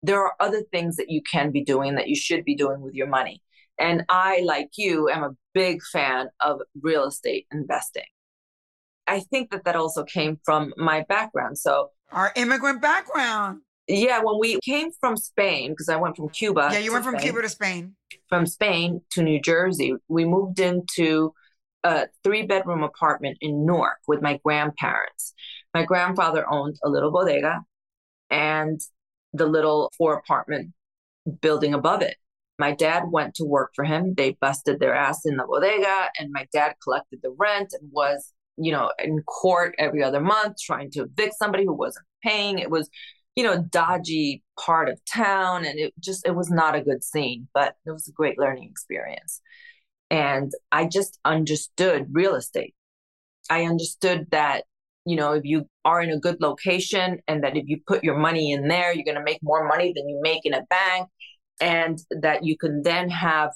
[0.02, 2.94] there are other things that you can be doing that you should be doing with
[2.94, 3.42] your money.
[3.78, 8.04] And I, like you, am a big fan of real estate investing.
[9.06, 11.58] I think that that also came from my background.
[11.58, 13.60] So, our immigrant background.
[13.86, 16.68] Yeah, when we came from Spain, because I went from Cuba.
[16.72, 17.96] Yeah, you went from Spain, Cuba to Spain.
[18.28, 21.32] From Spain to New Jersey, we moved into
[21.84, 25.34] a three bedroom apartment in Newark with my grandparents.
[25.74, 27.60] My grandfather owned a little bodega
[28.30, 28.80] and
[29.32, 30.72] the little four apartment
[31.40, 32.16] building above it.
[32.58, 34.14] My dad went to work for him.
[34.16, 38.32] They busted their ass in the bodega, and my dad collected the rent and was,
[38.56, 42.58] you know, in court every other month trying to evict somebody who wasn't paying.
[42.58, 42.90] It was
[43.38, 45.64] you know, dodgy part of town.
[45.64, 48.68] And it just, it was not a good scene, but it was a great learning
[48.68, 49.40] experience.
[50.10, 52.74] And I just understood real estate.
[53.50, 54.64] I understood that,
[55.04, 58.16] you know, if you are in a good location and that if you put your
[58.16, 61.08] money in there, you're going to make more money than you make in a bank.
[61.60, 63.50] And that you can then have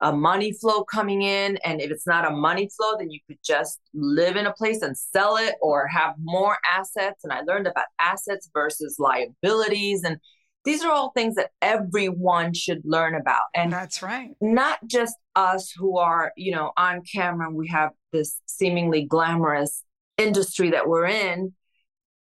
[0.00, 1.58] a money flow coming in.
[1.64, 4.82] And if it's not a money flow, then you could just live in a place
[4.82, 7.24] and sell it or have more assets.
[7.24, 10.04] And I learned about assets versus liabilities.
[10.04, 10.18] And
[10.64, 13.44] these are all things that everyone should learn about.
[13.54, 14.30] And that's right.
[14.40, 19.82] Not just us who are, you know, on camera, and we have this seemingly glamorous
[20.18, 21.54] industry that we're in.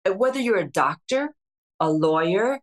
[0.04, 1.34] Whether you're a doctor,
[1.80, 2.60] a lawyer,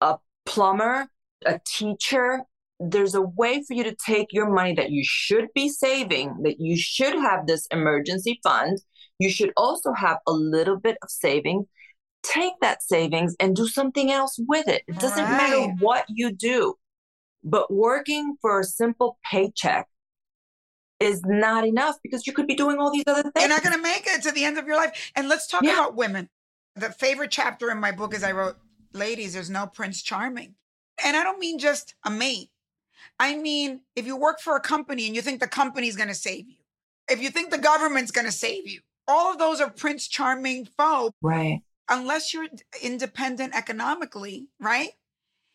[0.00, 1.06] a plumber,
[1.46, 2.42] a teacher,
[2.80, 6.56] there's a way for you to take your money that you should be saving, that
[6.58, 8.78] you should have this emergency fund.
[9.18, 11.66] You should also have a little bit of saving.
[12.24, 14.82] Take that savings and do something else with it.
[14.88, 15.36] It doesn't right.
[15.36, 16.74] matter what you do,
[17.44, 19.86] but working for a simple paycheck
[21.00, 23.32] is not enough because you could be doing all these other things.
[23.38, 25.12] You're not going to make it to the end of your life.
[25.14, 25.74] And let's talk yeah.
[25.74, 26.28] about women.
[26.76, 28.56] The favorite chapter in my book is I wrote,
[28.92, 30.54] Ladies, there's no Prince Charming.
[31.04, 32.50] And I don't mean just a mate.
[33.18, 36.14] I mean, if you work for a company and you think the company's going to
[36.14, 36.56] save you,
[37.10, 40.66] if you think the government's going to save you, all of those are Prince Charming
[40.76, 41.10] foe.
[41.20, 41.62] Right.
[41.88, 42.48] Unless you're
[42.82, 44.90] independent economically, right?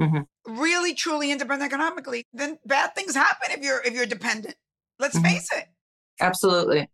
[0.01, 0.59] Mm-hmm.
[0.59, 4.55] Really, truly independent economically, then bad things happen if you're if you're dependent.
[4.99, 5.25] Let's mm-hmm.
[5.25, 5.65] face it.
[6.19, 6.89] Absolutely.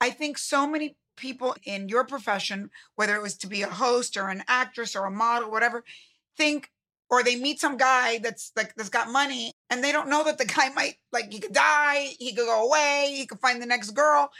[0.00, 4.16] I think so many people in your profession, whether it was to be a host
[4.16, 5.84] or an actress or a model, whatever,
[6.36, 6.70] think
[7.10, 10.38] or they meet some guy that's like that's got money and they don't know that
[10.38, 13.66] the guy might like he could die he could go away he could find the
[13.66, 14.30] next girl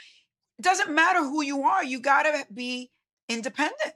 [0.57, 2.89] it doesn't matter who you are you gotta be
[3.29, 3.93] independent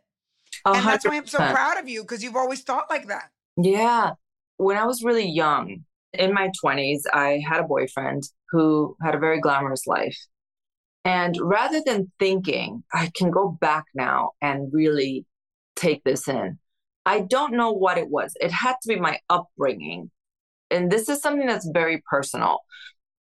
[0.65, 0.77] 100%.
[0.77, 4.11] and that's why i'm so proud of you because you've always thought like that yeah
[4.57, 9.19] when i was really young in my 20s i had a boyfriend who had a
[9.19, 10.17] very glamorous life
[11.03, 15.25] and rather than thinking i can go back now and really
[15.75, 16.57] take this in
[17.05, 18.33] I don't know what it was.
[18.39, 20.09] It had to be my upbringing.
[20.71, 22.59] And this is something that's very personal.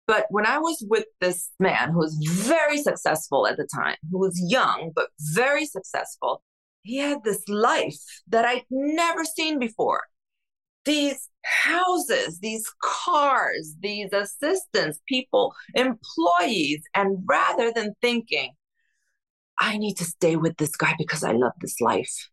[0.06, 2.14] But when I was with this man who was
[2.46, 6.42] very successful at the time, who was young, but very successful,
[6.82, 10.02] he had this life that I'd never seen before.
[10.84, 16.82] These houses, these cars, these assistants, people, employees.
[16.94, 18.52] And rather than thinking,
[19.58, 22.30] I need to stay with this guy because I love this life,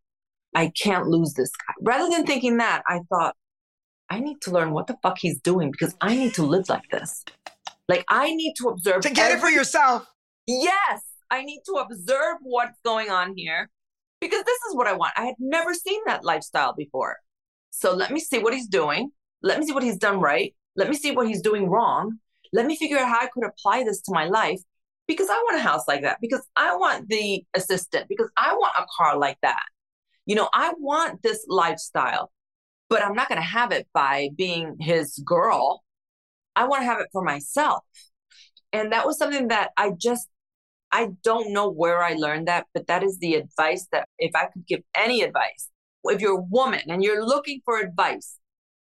[0.55, 1.73] I can't lose this guy.
[1.81, 3.35] Rather than thinking that, I thought,
[4.09, 6.87] I need to learn what the fuck he's doing because I need to live like
[6.89, 7.25] this.
[7.89, 10.07] Like I need to observe to get every- it for yourself.
[10.45, 13.69] Yes, I need to observe what's going on here
[14.27, 15.13] because this is what I want.
[15.17, 17.17] I had never seen that lifestyle before.
[17.71, 19.11] So let me see what he's doing.
[19.41, 20.53] Let me see what he's done right.
[20.75, 22.19] Let me see what he's doing wrong.
[22.53, 24.61] Let me figure out how I could apply this to my life
[25.07, 28.73] because I want a house like that, because I want the assistant, because I want
[28.77, 29.63] a car like that.
[30.25, 32.31] You know, I want this lifestyle.
[32.89, 35.83] but I'm not going to have it by being his girl.
[36.55, 37.83] I want to have it for myself.
[38.73, 40.27] And that was something that I just,
[40.91, 44.45] I don't know where I learned that, but that is the advice that if I
[44.45, 45.69] could give any advice,
[46.05, 48.37] if you're a woman and you're looking for advice,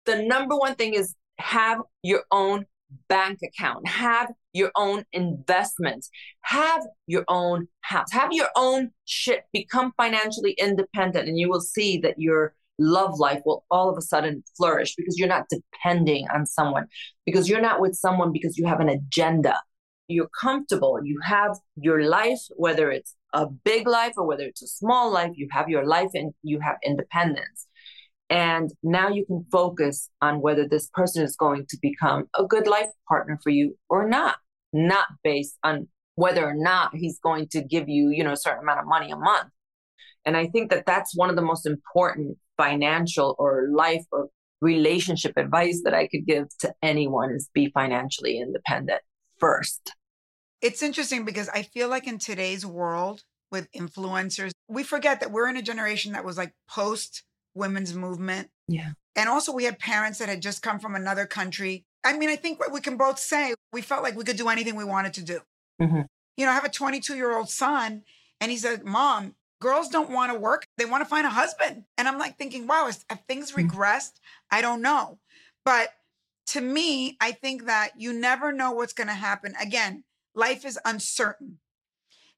[0.05, 2.67] the number one thing is have your own
[3.09, 6.11] bank account, have your own investments,
[6.43, 11.99] have your own house, have your own shit, become financially independent, and you will see
[11.99, 16.45] that your love life will all of a sudden flourish because you're not depending on
[16.47, 16.87] someone,
[17.25, 19.59] because you're not with someone because you have an agenda.
[20.09, 24.67] You're comfortable, you have your life, whether it's a big life or whether it's a
[24.67, 27.67] small life, you have your life and you have independence.
[28.29, 32.67] And now you can focus on whether this person is going to become a good
[32.67, 34.37] life partner for you or not,
[34.73, 38.63] not based on whether or not he's going to give you, you know, a certain
[38.63, 39.49] amount of money a month.
[40.25, 44.29] And I think that that's one of the most important financial or life or
[44.61, 49.03] relationship advice that I could give to anyone is be financially independent
[49.43, 49.95] first.
[50.61, 55.49] It's interesting because I feel like in today's world with influencers, we forget that we're
[55.49, 57.25] in a generation that was like post
[57.55, 58.51] women's movement.
[58.69, 58.93] Yeah.
[59.17, 61.85] And also, we had parents that had just come from another country.
[62.05, 64.49] I mean, I think what we can both say, we felt like we could do
[64.49, 65.41] anything we wanted to do.
[65.81, 66.03] Mm-hmm.
[66.37, 68.05] You know, I have a 22 year old son,
[68.41, 70.65] and he said, Mom, girls don't want to work.
[70.79, 71.85] They want to find a husband.
[71.99, 73.69] And I'm like thinking, wow, have things mm-hmm.
[73.69, 74.21] regressed?
[74.51, 75.19] I don't know.
[75.65, 75.91] But
[76.53, 79.55] to me, I think that you never know what's going to happen.
[79.61, 81.59] Again, life is uncertain.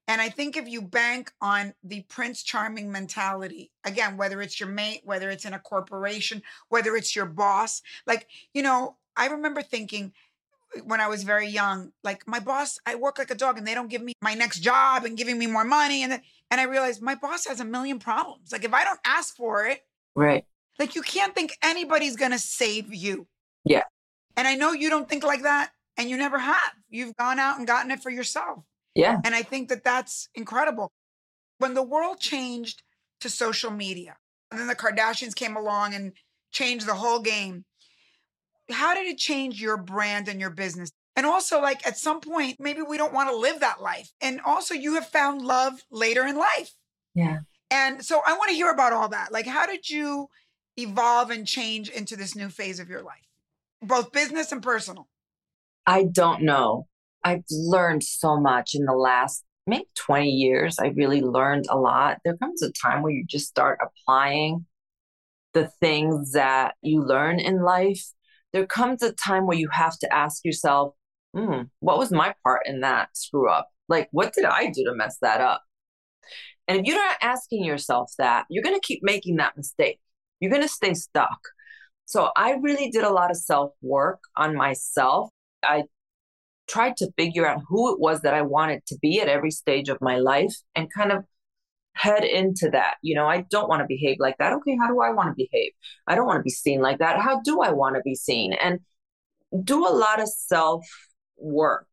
[0.07, 4.69] And I think if you bank on the Prince Charming mentality, again, whether it's your
[4.69, 9.61] mate, whether it's in a corporation, whether it's your boss, like, you know, I remember
[9.61, 10.13] thinking
[10.77, 13.67] eh, when I was very young, like my boss, I work like a dog and
[13.67, 16.03] they don't give me my next job and giving me more money.
[16.03, 18.53] And, and I realized my boss has a million problems.
[18.53, 19.81] Like if I don't ask for it,
[20.15, 20.45] right.
[20.77, 23.27] Like you can't think anybody's going to save you.
[23.63, 23.83] Yeah.
[24.37, 26.73] And I know you don't think like that and you never have.
[26.89, 28.63] You've gone out and gotten it for yourself.
[28.93, 29.19] Yeah.
[29.23, 30.91] And I think that that's incredible.
[31.57, 32.83] When the world changed
[33.21, 34.17] to social media,
[34.51, 36.13] and then the Kardashians came along and
[36.51, 37.65] changed the whole game,
[38.71, 40.91] how did it change your brand and your business?
[41.15, 44.11] And also, like at some point, maybe we don't want to live that life.
[44.21, 46.73] And also, you have found love later in life.
[47.13, 47.39] Yeah.
[47.71, 49.31] And so I want to hear about all that.
[49.31, 50.27] Like, how did you
[50.77, 53.25] evolve and change into this new phase of your life,
[53.87, 55.07] both business and personal?
[55.85, 56.87] I don't know.
[57.23, 60.77] I've learned so much in the last maybe 20 years.
[60.79, 62.17] I really learned a lot.
[62.23, 64.65] There comes a time where you just start applying
[65.53, 68.03] the things that you learn in life.
[68.53, 70.93] There comes a time where you have to ask yourself,
[71.33, 73.69] hmm, what was my part in that screw up?
[73.89, 75.63] Like, what did I do to mess that up?
[76.67, 79.99] And if you're not asking yourself that, you're going to keep making that mistake.
[80.39, 81.39] You're going to stay stuck.
[82.05, 85.29] So I really did a lot of self work on myself.
[85.63, 85.83] I
[86.67, 89.89] tried to figure out who it was that I wanted to be at every stage
[89.89, 91.23] of my life and kind of
[91.93, 92.95] head into that.
[93.01, 94.53] You know, I don't want to behave like that.
[94.53, 95.71] Okay, how do I want to behave?
[96.07, 97.19] I don't want to be seen like that.
[97.19, 98.53] How do I want to be seen?
[98.53, 98.79] And
[99.63, 100.85] do a lot of self
[101.37, 101.87] work.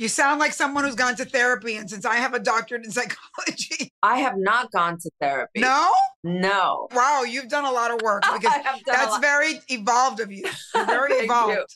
[0.00, 1.76] You sound like someone who's gone to therapy.
[1.76, 5.60] And since I have a doctorate in psychology, I have not gone to therapy.
[5.60, 5.92] No?
[6.24, 6.88] No.
[6.92, 10.48] Wow, you've done a lot of work because that's very evolved of you.
[10.74, 11.52] You're very evolved.
[11.52, 11.66] You.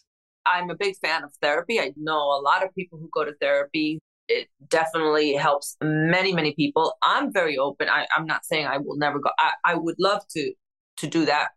[0.47, 1.79] I'm a big fan of therapy.
[1.79, 4.01] I know a lot of people who go to therapy.
[4.27, 6.95] It definitely helps many, many people.
[7.03, 7.91] I'm very open.
[7.91, 9.29] I, am not saying I will never go.
[9.39, 10.53] I, I would love to
[10.97, 11.49] to do that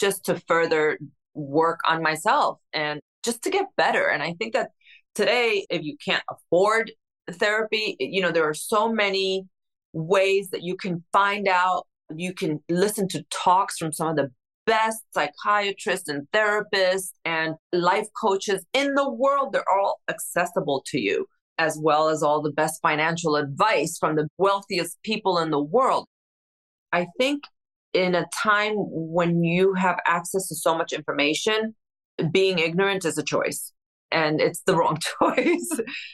[0.00, 0.98] just to further
[1.34, 4.08] work on myself and just to get better.
[4.08, 4.70] And I think that
[5.14, 6.92] today, if you can't afford
[7.30, 9.46] therapy, you know, there are so many
[9.92, 11.86] ways that you can find out.
[12.14, 14.30] You can listen to talks from some of the
[14.66, 19.52] best psychiatrists and therapists and life coaches in the world.
[19.52, 21.26] They're all accessible to you,
[21.58, 26.06] as well as all the best financial advice from the wealthiest people in the world.
[26.92, 27.44] I think
[27.92, 31.74] in a time when you have access to so much information,
[32.32, 33.72] being ignorant is a choice
[34.14, 35.70] and it's the wrong choice.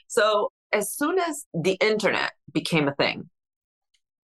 [0.08, 3.28] so, as soon as the internet became a thing,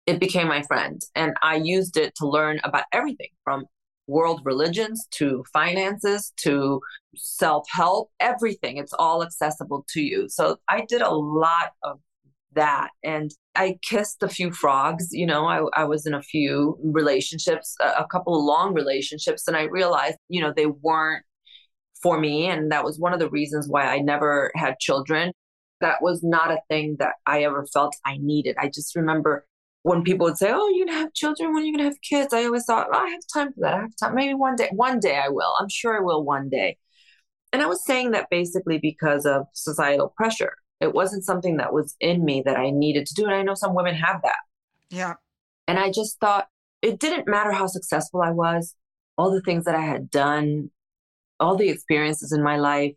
[0.06, 1.00] it became my friend.
[1.14, 3.64] And I used it to learn about everything from
[4.06, 6.80] world religions to finances to
[7.16, 8.76] self help, everything.
[8.76, 10.28] It's all accessible to you.
[10.28, 12.00] So I did a lot of
[12.54, 12.90] that.
[13.02, 15.08] And I kissed a few frogs.
[15.10, 19.48] You know, I, I was in a few relationships, a, a couple of long relationships,
[19.48, 21.24] and I realized, you know, they weren't
[22.04, 22.46] for me.
[22.46, 25.32] And that was one of the reasons why I never had children.
[25.80, 28.56] That was not a thing that I ever felt I needed.
[28.60, 29.46] I just remember
[29.84, 31.90] when people would say, Oh, you're going to have children, when are you going to
[31.90, 32.34] have kids?
[32.34, 33.74] I always thought, oh, I have time for that.
[33.74, 34.14] I have time.
[34.14, 35.54] Maybe one day, one day I will.
[35.58, 36.76] I'm sure I will one day.
[37.52, 40.54] And I was saying that basically because of societal pressure.
[40.80, 43.24] It wasn't something that was in me that I needed to do.
[43.24, 44.38] And I know some women have that.
[44.90, 45.14] Yeah.
[45.66, 46.48] And I just thought
[46.82, 48.74] it didn't matter how successful I was,
[49.16, 50.70] all the things that I had done,
[51.44, 52.92] all the experiences in my life.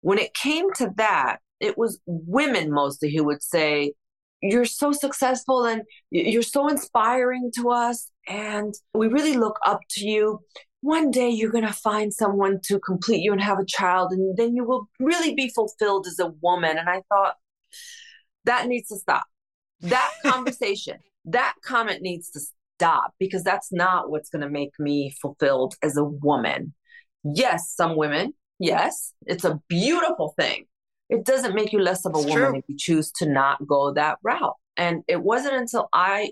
[0.00, 3.92] When it came to that, it was women mostly who would say,
[4.40, 8.10] You're so successful and you're so inspiring to us.
[8.26, 10.40] And we really look up to you.
[10.82, 14.34] One day you're going to find someone to complete you and have a child, and
[14.38, 16.78] then you will really be fulfilled as a woman.
[16.78, 17.34] And I thought,
[18.44, 19.24] that needs to stop.
[19.80, 22.40] That conversation, that comment needs to
[22.78, 26.72] stop because that's not what's going to make me fulfilled as a woman.
[27.24, 30.66] Yes, some women, yes, it's a beautiful thing.
[31.08, 32.58] It doesn't make you less of a it's woman true.
[32.58, 34.54] if you choose to not go that route.
[34.76, 36.30] And it wasn't until I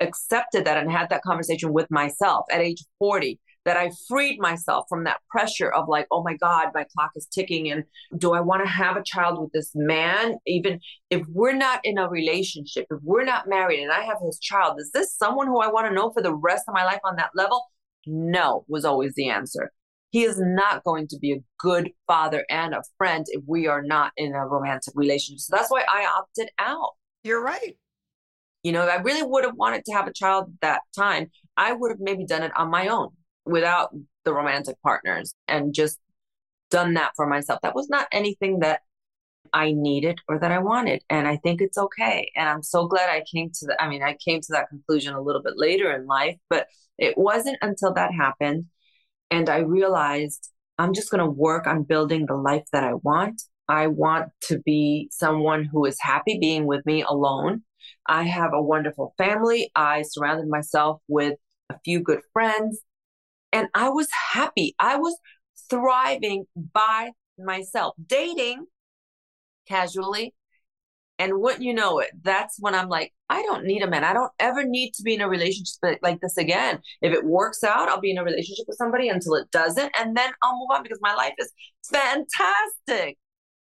[0.00, 4.86] accepted that and had that conversation with myself at age 40 that I freed myself
[4.88, 7.70] from that pressure of like, oh my God, my clock is ticking.
[7.70, 7.84] And
[8.18, 10.36] do I want to have a child with this man?
[10.46, 10.80] Even
[11.10, 14.80] if we're not in a relationship, if we're not married and I have his child,
[14.80, 17.16] is this someone who I want to know for the rest of my life on
[17.16, 17.64] that level?
[18.06, 19.70] No, was always the answer.
[20.12, 23.82] He is not going to be a good father and a friend if we are
[23.82, 25.40] not in a romantic relationship.
[25.40, 26.90] So that's why I opted out.
[27.24, 27.76] You're right.
[28.62, 31.30] You know, I really would have wanted to have a child at that time.
[31.56, 33.08] I would have maybe done it on my own
[33.46, 33.94] without
[34.24, 35.98] the romantic partners and just
[36.70, 37.60] done that for myself.
[37.62, 38.80] That was not anything that
[39.54, 41.02] I needed or that I wanted.
[41.08, 42.30] And I think it's okay.
[42.36, 45.14] And I'm so glad I came to the, I mean, I came to that conclusion
[45.14, 46.66] a little bit later in life, but
[46.98, 48.66] it wasn't until that happened.
[49.32, 53.42] And I realized I'm just going to work on building the life that I want.
[53.66, 57.62] I want to be someone who is happy being with me alone.
[58.06, 59.70] I have a wonderful family.
[59.74, 61.38] I surrounded myself with
[61.70, 62.82] a few good friends
[63.54, 64.74] and I was happy.
[64.78, 65.16] I was
[65.70, 68.66] thriving by myself, dating
[69.66, 70.34] casually.
[71.22, 74.02] And wouldn't you know it, that's when I'm like, I don't need a man.
[74.02, 76.80] I don't ever need to be in a relationship like this again.
[77.00, 79.92] If it works out, I'll be in a relationship with somebody until it doesn't.
[79.96, 81.52] And then I'll move on because my life is
[81.84, 83.18] fantastic.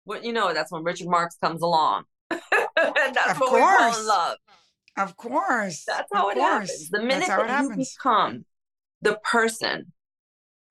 [0.06, 2.04] Wouldn't you know it, that's when Richard Marx comes along.
[2.30, 2.40] and
[3.16, 3.54] that's of when course.
[3.54, 4.38] we fall in love.
[5.00, 5.84] Of course.
[5.88, 6.70] That's how of it course.
[6.70, 6.90] happens.
[6.92, 7.96] The minute that you happens.
[7.96, 8.46] become
[9.02, 9.92] the person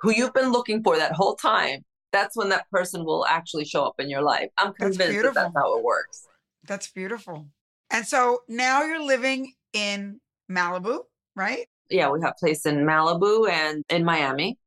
[0.03, 3.85] who you've been looking for that whole time, that's when that person will actually show
[3.85, 4.51] up in your life.
[4.57, 6.29] I'm convinced that's that that's how it works.
[6.67, 7.47] That's beautiful.
[7.91, 11.01] And so now you're living in Malibu,
[11.35, 11.67] right?
[11.91, 14.59] Yeah, we have a place in Malibu and in Miami.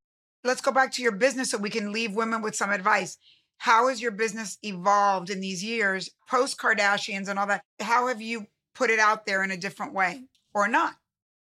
[0.43, 3.17] Let's go back to your business so we can leave women with some advice.
[3.57, 7.61] How has your business evolved in these years, post Kardashians and all that?
[7.81, 10.23] How have you put it out there in a different way
[10.53, 10.93] or not?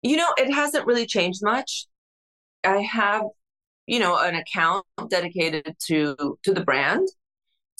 [0.01, 1.85] You know, it hasn't really changed much.
[2.63, 3.25] I have,
[3.85, 7.07] you know, an account dedicated to to the brand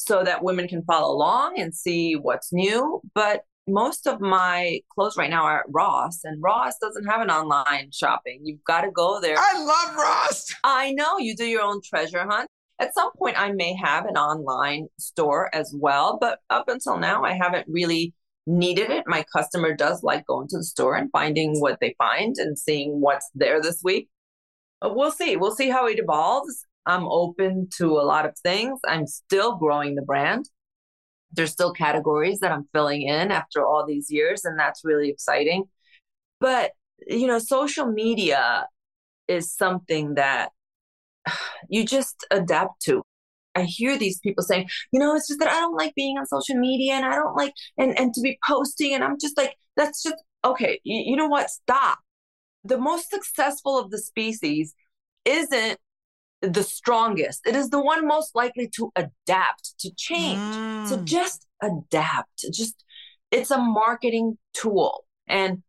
[0.06, 3.02] so that women can follow along and see what's new.
[3.14, 7.30] But most of my clothes right now are at Ross, and Ross doesn't have an
[7.30, 8.42] online shopping.
[8.44, 9.36] You've got to go there.
[9.38, 10.54] I love Ross.
[10.64, 12.48] I know you do your own treasure hunt.
[12.80, 17.24] At some point, I may have an online store as well, but up until now,
[17.24, 18.16] I haven't really
[18.48, 19.04] needed it.
[19.06, 23.00] My customer does like going to the store and finding what they find and seeing
[23.00, 24.10] what's there this week
[24.84, 25.36] we'll see.
[25.36, 26.66] We'll see how it evolves.
[26.86, 28.80] I'm open to a lot of things.
[28.88, 30.50] I'm still growing the brand.
[31.32, 35.66] There's still categories that I'm filling in after all these years, and that's really exciting.
[36.40, 36.72] But,
[37.08, 38.68] you know, social media
[39.28, 40.50] is something that
[41.70, 43.04] you just adapt to.
[43.54, 46.26] I hear these people saying, you know, it's just that I don't like being on
[46.26, 49.56] social media and I don't like and and to be posting and I'm just like
[49.76, 50.16] that's just
[50.46, 51.50] okay, you, you know what?
[51.50, 52.00] Stop
[52.64, 54.76] the most successful of the species
[55.26, 55.80] isn't
[56.42, 57.42] the strongest.
[57.46, 60.40] It is the one most likely to adapt, to change.
[60.40, 60.88] Mm.
[60.88, 62.46] So just adapt.
[62.52, 62.84] Just
[63.30, 65.06] it's a marketing tool.
[65.28, 65.64] And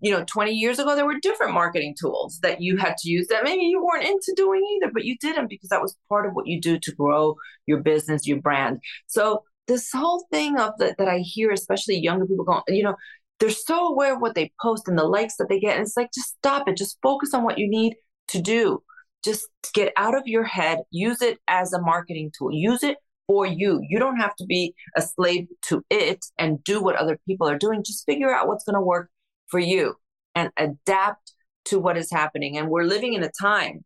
[0.00, 3.26] you know, 20 years ago there were different marketing tools that you had to use
[3.26, 6.32] that maybe you weren't into doing either, but you didn't because that was part of
[6.32, 8.80] what you do to grow your business, your brand.
[9.06, 12.96] So this whole thing of the, that I hear, especially younger people going, you know,
[13.40, 15.76] they're so aware of what they post and the likes that they get.
[15.76, 16.76] And it's like, just stop it.
[16.76, 17.96] Just focus on what you need
[18.28, 18.82] to do.
[19.24, 20.80] Just get out of your head.
[20.90, 22.52] Use it as a marketing tool.
[22.52, 23.80] Use it for you.
[23.88, 27.58] You don't have to be a slave to it and do what other people are
[27.58, 27.82] doing.
[27.82, 29.10] Just figure out what's going to work
[29.48, 29.94] for you
[30.34, 31.32] and adapt
[31.66, 32.58] to what is happening.
[32.58, 33.84] And we're living in a time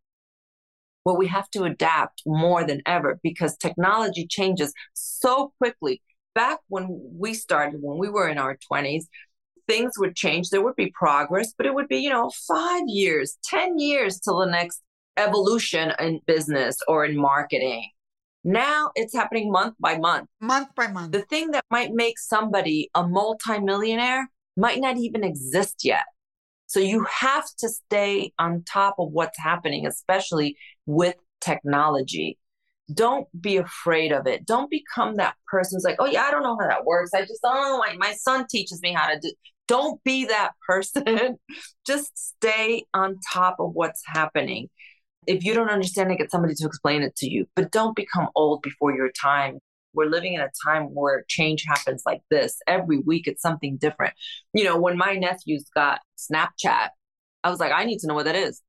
[1.05, 6.03] where we have to adapt more than ever because technology changes so quickly.
[6.35, 9.05] Back when we started, when we were in our 20s,
[9.67, 10.51] things would change.
[10.51, 14.39] There would be progress, but it would be, you know, five years, 10 years till
[14.39, 14.83] the next
[15.19, 17.91] evolution in business or in marketing.
[18.45, 20.29] Now it's happening month by month.
[20.41, 21.13] Month by month.
[21.13, 26.05] The thing that might make somebody a multimillionaire might not even exist yet.
[26.67, 30.57] So you have to stay on top of what's happening, especially
[30.87, 32.39] with technology.
[32.93, 34.47] Don't be afraid of it.
[34.47, 37.11] Don't become that person who's like, oh, yeah, I don't know how that works.
[37.15, 39.33] I just, oh, my, my son teaches me how to do.
[39.67, 41.37] Don't be that person.
[41.87, 44.69] just stay on top of what's happening.
[45.29, 47.47] If you don't understand it, get somebody to explain it to you.
[47.55, 49.59] But don't become old before your time.
[49.93, 52.57] We're living in a time where change happens like this.
[52.67, 54.15] Every week it's something different.
[54.55, 56.89] You know, when my nephews got Snapchat,
[57.45, 58.63] I was like, I need to know what that is.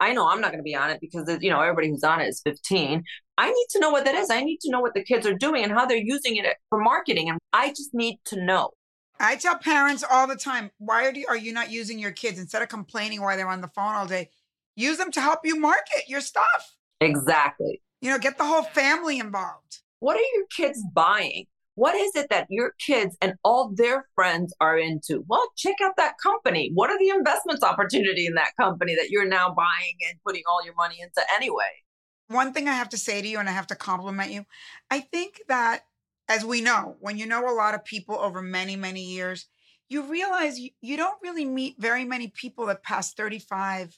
[0.00, 2.20] I know I'm not going to be on it because you know everybody who's on
[2.20, 3.02] it is 15.
[3.38, 4.30] I need to know what that is.
[4.30, 6.80] I need to know what the kids are doing and how they're using it for
[6.80, 8.70] marketing, and I just need to know.
[9.18, 12.38] I tell parents all the time, why are you, are you not using your kids
[12.38, 14.28] instead of complaining why they're on the phone all day?
[14.76, 16.76] Use them to help you market your stuff.
[17.00, 17.82] Exactly.
[18.00, 19.80] You know, get the whole family involved.
[20.00, 21.46] What are your kids buying?
[21.74, 25.24] What is it that your kids and all their friends are into?
[25.28, 26.70] Well, check out that company.
[26.72, 30.64] What are the investments opportunity in that company that you're now buying and putting all
[30.64, 31.82] your money into anyway?
[32.28, 34.44] One thing I have to say to you, and I have to compliment you,
[34.90, 35.82] I think that
[36.28, 39.46] as we know, when you know a lot of people over many, many years,
[39.88, 43.96] you realize you, you don't really meet very many people that past 35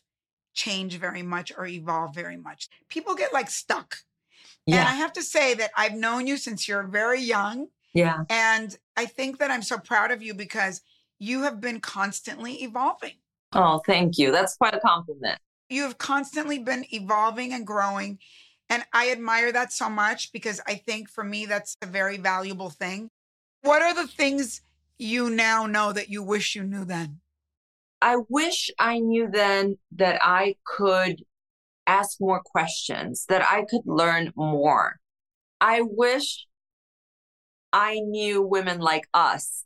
[0.58, 2.68] change very much or evolve very much.
[2.88, 3.98] People get like stuck.
[4.66, 4.80] Yeah.
[4.80, 7.68] And I have to say that I've known you since you're very young.
[7.94, 8.24] Yeah.
[8.28, 10.82] And I think that I'm so proud of you because
[11.20, 13.14] you have been constantly evolving.
[13.52, 14.32] Oh, thank you.
[14.32, 15.38] That's quite a compliment.
[15.70, 18.18] You have constantly been evolving and growing.
[18.68, 22.68] And I admire that so much because I think for me, that's a very valuable
[22.68, 23.10] thing.
[23.62, 24.60] What are the things
[24.98, 27.20] you now know that you wish you knew then?
[28.00, 31.22] I wish I knew then that I could
[31.86, 34.96] ask more questions, that I could learn more.
[35.60, 36.46] I wish
[37.72, 39.64] I knew women like us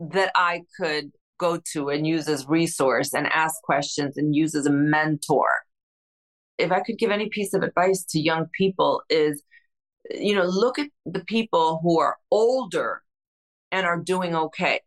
[0.00, 4.66] that I could go to and use as resource and ask questions and use as
[4.66, 5.48] a mentor.
[6.56, 9.42] If I could give any piece of advice to young people is
[10.10, 13.02] you know look at the people who are older
[13.70, 14.80] and are doing okay.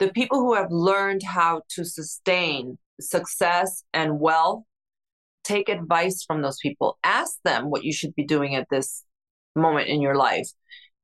[0.00, 4.64] The people who have learned how to sustain success and wealth
[5.44, 6.98] take advice from those people.
[7.04, 9.04] Ask them what you should be doing at this
[9.54, 10.48] moment in your life.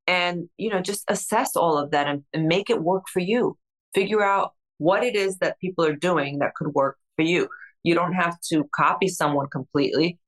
[0.07, 3.59] And you know just assess all of that and, and, make it work for you.
[3.95, 7.49] Figure out what it is that people are doing that could work for you.
[7.83, 10.19] You don't have to copy someone completely.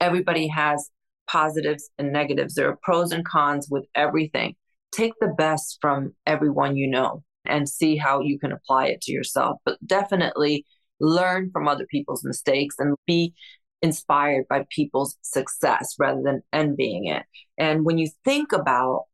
[0.00, 0.90] Everybody has
[1.28, 2.54] positives and negatives.
[2.54, 4.56] There are pros and cons with everything.
[4.92, 9.12] Take the best from everyone you know and see how you can apply it to
[9.12, 10.64] yourself but definitely
[11.00, 13.34] learn from other people's mistakes and be
[13.82, 17.24] inspired by people's success rather than envying it.
[17.58, 19.06] And when you think about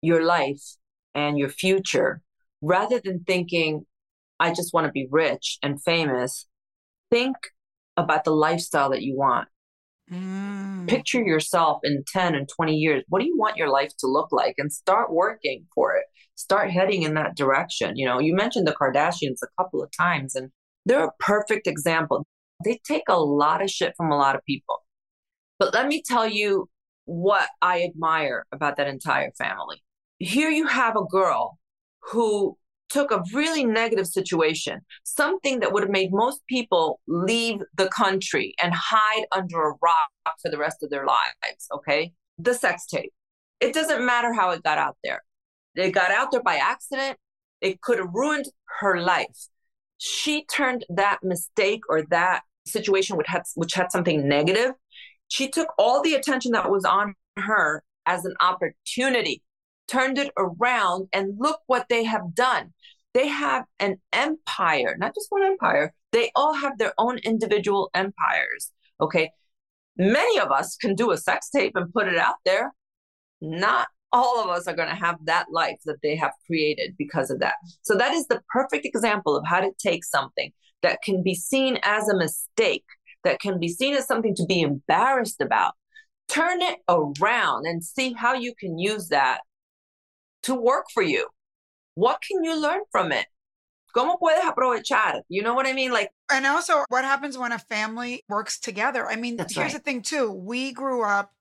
[0.00, 0.62] your life
[1.14, 2.22] and your future,
[2.62, 3.84] rather than thinking,
[4.40, 6.46] I just want to be rich and famous,
[7.10, 7.36] think
[7.96, 9.48] about the lifestyle that you want.
[10.10, 10.88] Mm.
[10.88, 13.04] Picture yourself in 10 and 20 years.
[13.08, 14.54] What do you want your life to look like?
[14.56, 16.04] And start working for it.
[16.38, 17.96] Start heading in that direction.
[17.96, 20.50] You know, you mentioned the Kardashians a couple of times, and
[20.86, 22.24] they're a perfect example.
[22.64, 24.84] They take a lot of shit from a lot of people.
[25.58, 26.68] But let me tell you
[27.06, 29.82] what I admire about that entire family.
[30.20, 31.58] Here you have a girl
[32.12, 32.56] who
[32.88, 38.54] took a really negative situation, something that would have made most people leave the country
[38.62, 41.66] and hide under a rock for the rest of their lives.
[41.74, 42.12] Okay.
[42.38, 43.12] The sex tape.
[43.58, 45.24] It doesn't matter how it got out there.
[45.74, 47.18] It got out there by accident.
[47.60, 48.46] It could have ruined
[48.80, 49.48] her life.
[49.98, 54.72] She turned that mistake or that situation which had which had something negative.
[55.28, 59.42] She took all the attention that was on her as an opportunity
[59.86, 62.74] turned it around and look what they have done.
[63.14, 65.94] They have an empire not just one empire.
[66.12, 69.30] They all have their own individual empires okay?
[69.96, 72.72] Many of us can do a sex tape and put it out there.
[73.40, 77.30] Not all of us are going to have that life that they have created because
[77.30, 77.54] of that.
[77.82, 80.52] So that is the perfect example of how to take something
[80.82, 82.84] that can be seen as a mistake,
[83.24, 85.74] that can be seen as something to be embarrassed about,
[86.28, 89.40] turn it around and see how you can use that
[90.44, 91.26] to work for you.
[91.94, 93.26] What can you learn from it?
[93.94, 95.22] ¿Cómo puedes aprovechar?
[95.28, 95.90] You know what I mean?
[95.90, 99.08] Like, and also what happens when a family works together?
[99.08, 99.72] I mean, here's right.
[99.72, 100.30] the thing too.
[100.30, 101.32] We grew up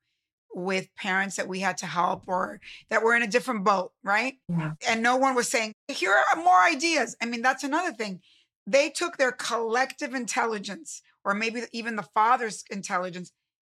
[0.57, 4.33] with parents that we had to help or that were in a different boat, right?
[4.49, 4.71] Yeah.
[4.87, 7.15] And no one was saying, here are more ideas.
[7.21, 8.21] I mean, that's another thing.
[8.65, 13.31] They took their collective intelligence, or maybe even the father's intelligence,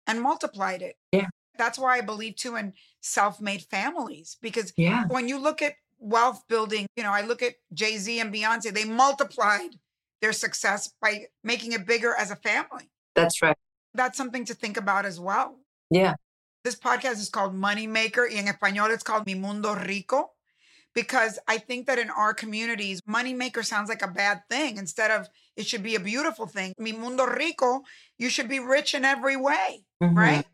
[0.07, 0.95] and multiplied it.
[1.11, 1.27] Yeah.
[1.55, 5.05] That's why I believe too in self made families because Yeah.
[5.07, 8.73] when you look at wealth building, you know, I look at Jay Z and Beyonce,
[8.73, 9.75] they multiplied
[10.19, 12.89] their success by making it bigger as a family.
[13.13, 13.57] That's right.
[13.93, 15.59] That's something to think about as well.
[15.91, 16.15] Yeah.
[16.63, 18.27] This podcast is called Money Maker.
[18.29, 20.31] y En español, it's called Mi Mundo Rico
[20.93, 25.09] because I think that in our communities, money maker sounds like a bad thing instead
[25.09, 26.73] of it should be a beautiful thing.
[26.77, 27.81] Mi Mundo Rico,
[28.19, 30.15] you should be rich in every way, Mhm.
[30.15, 30.45] right?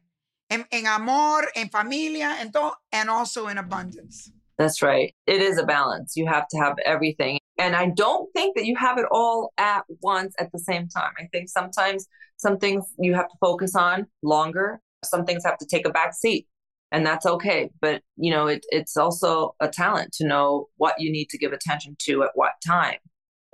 [0.49, 4.31] En, en amor, en familia, en todo, and also in abundance.
[4.57, 5.13] That's right.
[5.25, 6.15] It is a balance.
[6.15, 7.39] You have to have everything.
[7.59, 11.11] And I don't think that you have it all at once at the same time.
[11.19, 15.65] I think sometimes some things you have to focus on longer, some things have to
[15.65, 16.47] take a back seat.
[16.91, 17.69] And that's okay.
[17.81, 21.51] But you know, it, it's also a talent to know what you need to give
[21.51, 22.97] attention to at what time.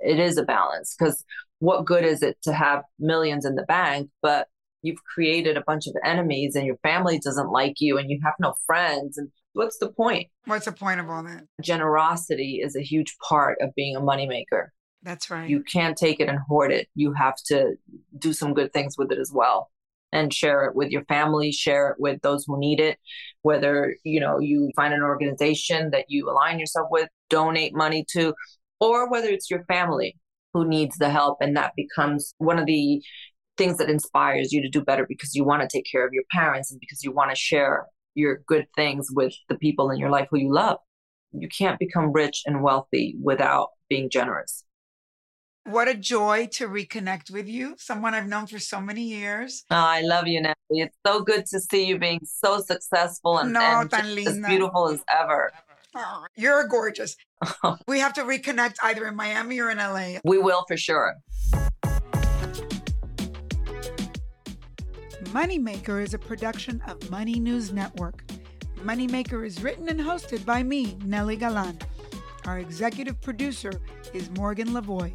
[0.00, 1.24] It is a balance because
[1.58, 4.48] what good is it to have millions in the bank, but
[4.82, 8.34] you've created a bunch of enemies and your family doesn't like you and you have
[8.38, 10.28] no friends and what's the point?
[10.44, 11.44] What's the point of all that?
[11.62, 14.68] generosity is a huge part of being a moneymaker.
[15.02, 15.48] That's right.
[15.48, 16.88] You can't take it and hoard it.
[16.94, 17.74] You have to
[18.18, 19.70] do some good things with it as well
[20.14, 22.98] and share it with your family, share it with those who need it.
[23.42, 28.32] Whether, you know, you find an organization that you align yourself with, donate money to,
[28.80, 30.16] or whether it's your family
[30.54, 33.02] who needs the help and that becomes one of the
[33.56, 36.24] things that inspires you to do better because you want to take care of your
[36.32, 40.10] parents and because you want to share your good things with the people in your
[40.10, 40.78] life who you love.
[41.32, 44.63] You can't become rich and wealthy without being generous.
[45.66, 49.64] What a joy to reconnect with you, someone I've known for so many years.
[49.70, 50.82] Oh, I love you, Natalie.
[50.82, 55.02] It's so good to see you being so successful and, No, and as beautiful as
[55.08, 55.50] ever.
[55.94, 57.16] Oh, you're gorgeous.
[57.88, 60.18] we have to reconnect either in Miami or in LA.
[60.22, 61.14] We will for sure.
[65.32, 68.22] Moneymaker is a production of Money News Network.
[68.80, 71.80] Moneymaker is written and hosted by me, Nely Galán.
[72.46, 73.72] Our executive producer
[74.12, 75.14] is Morgan Lavoie.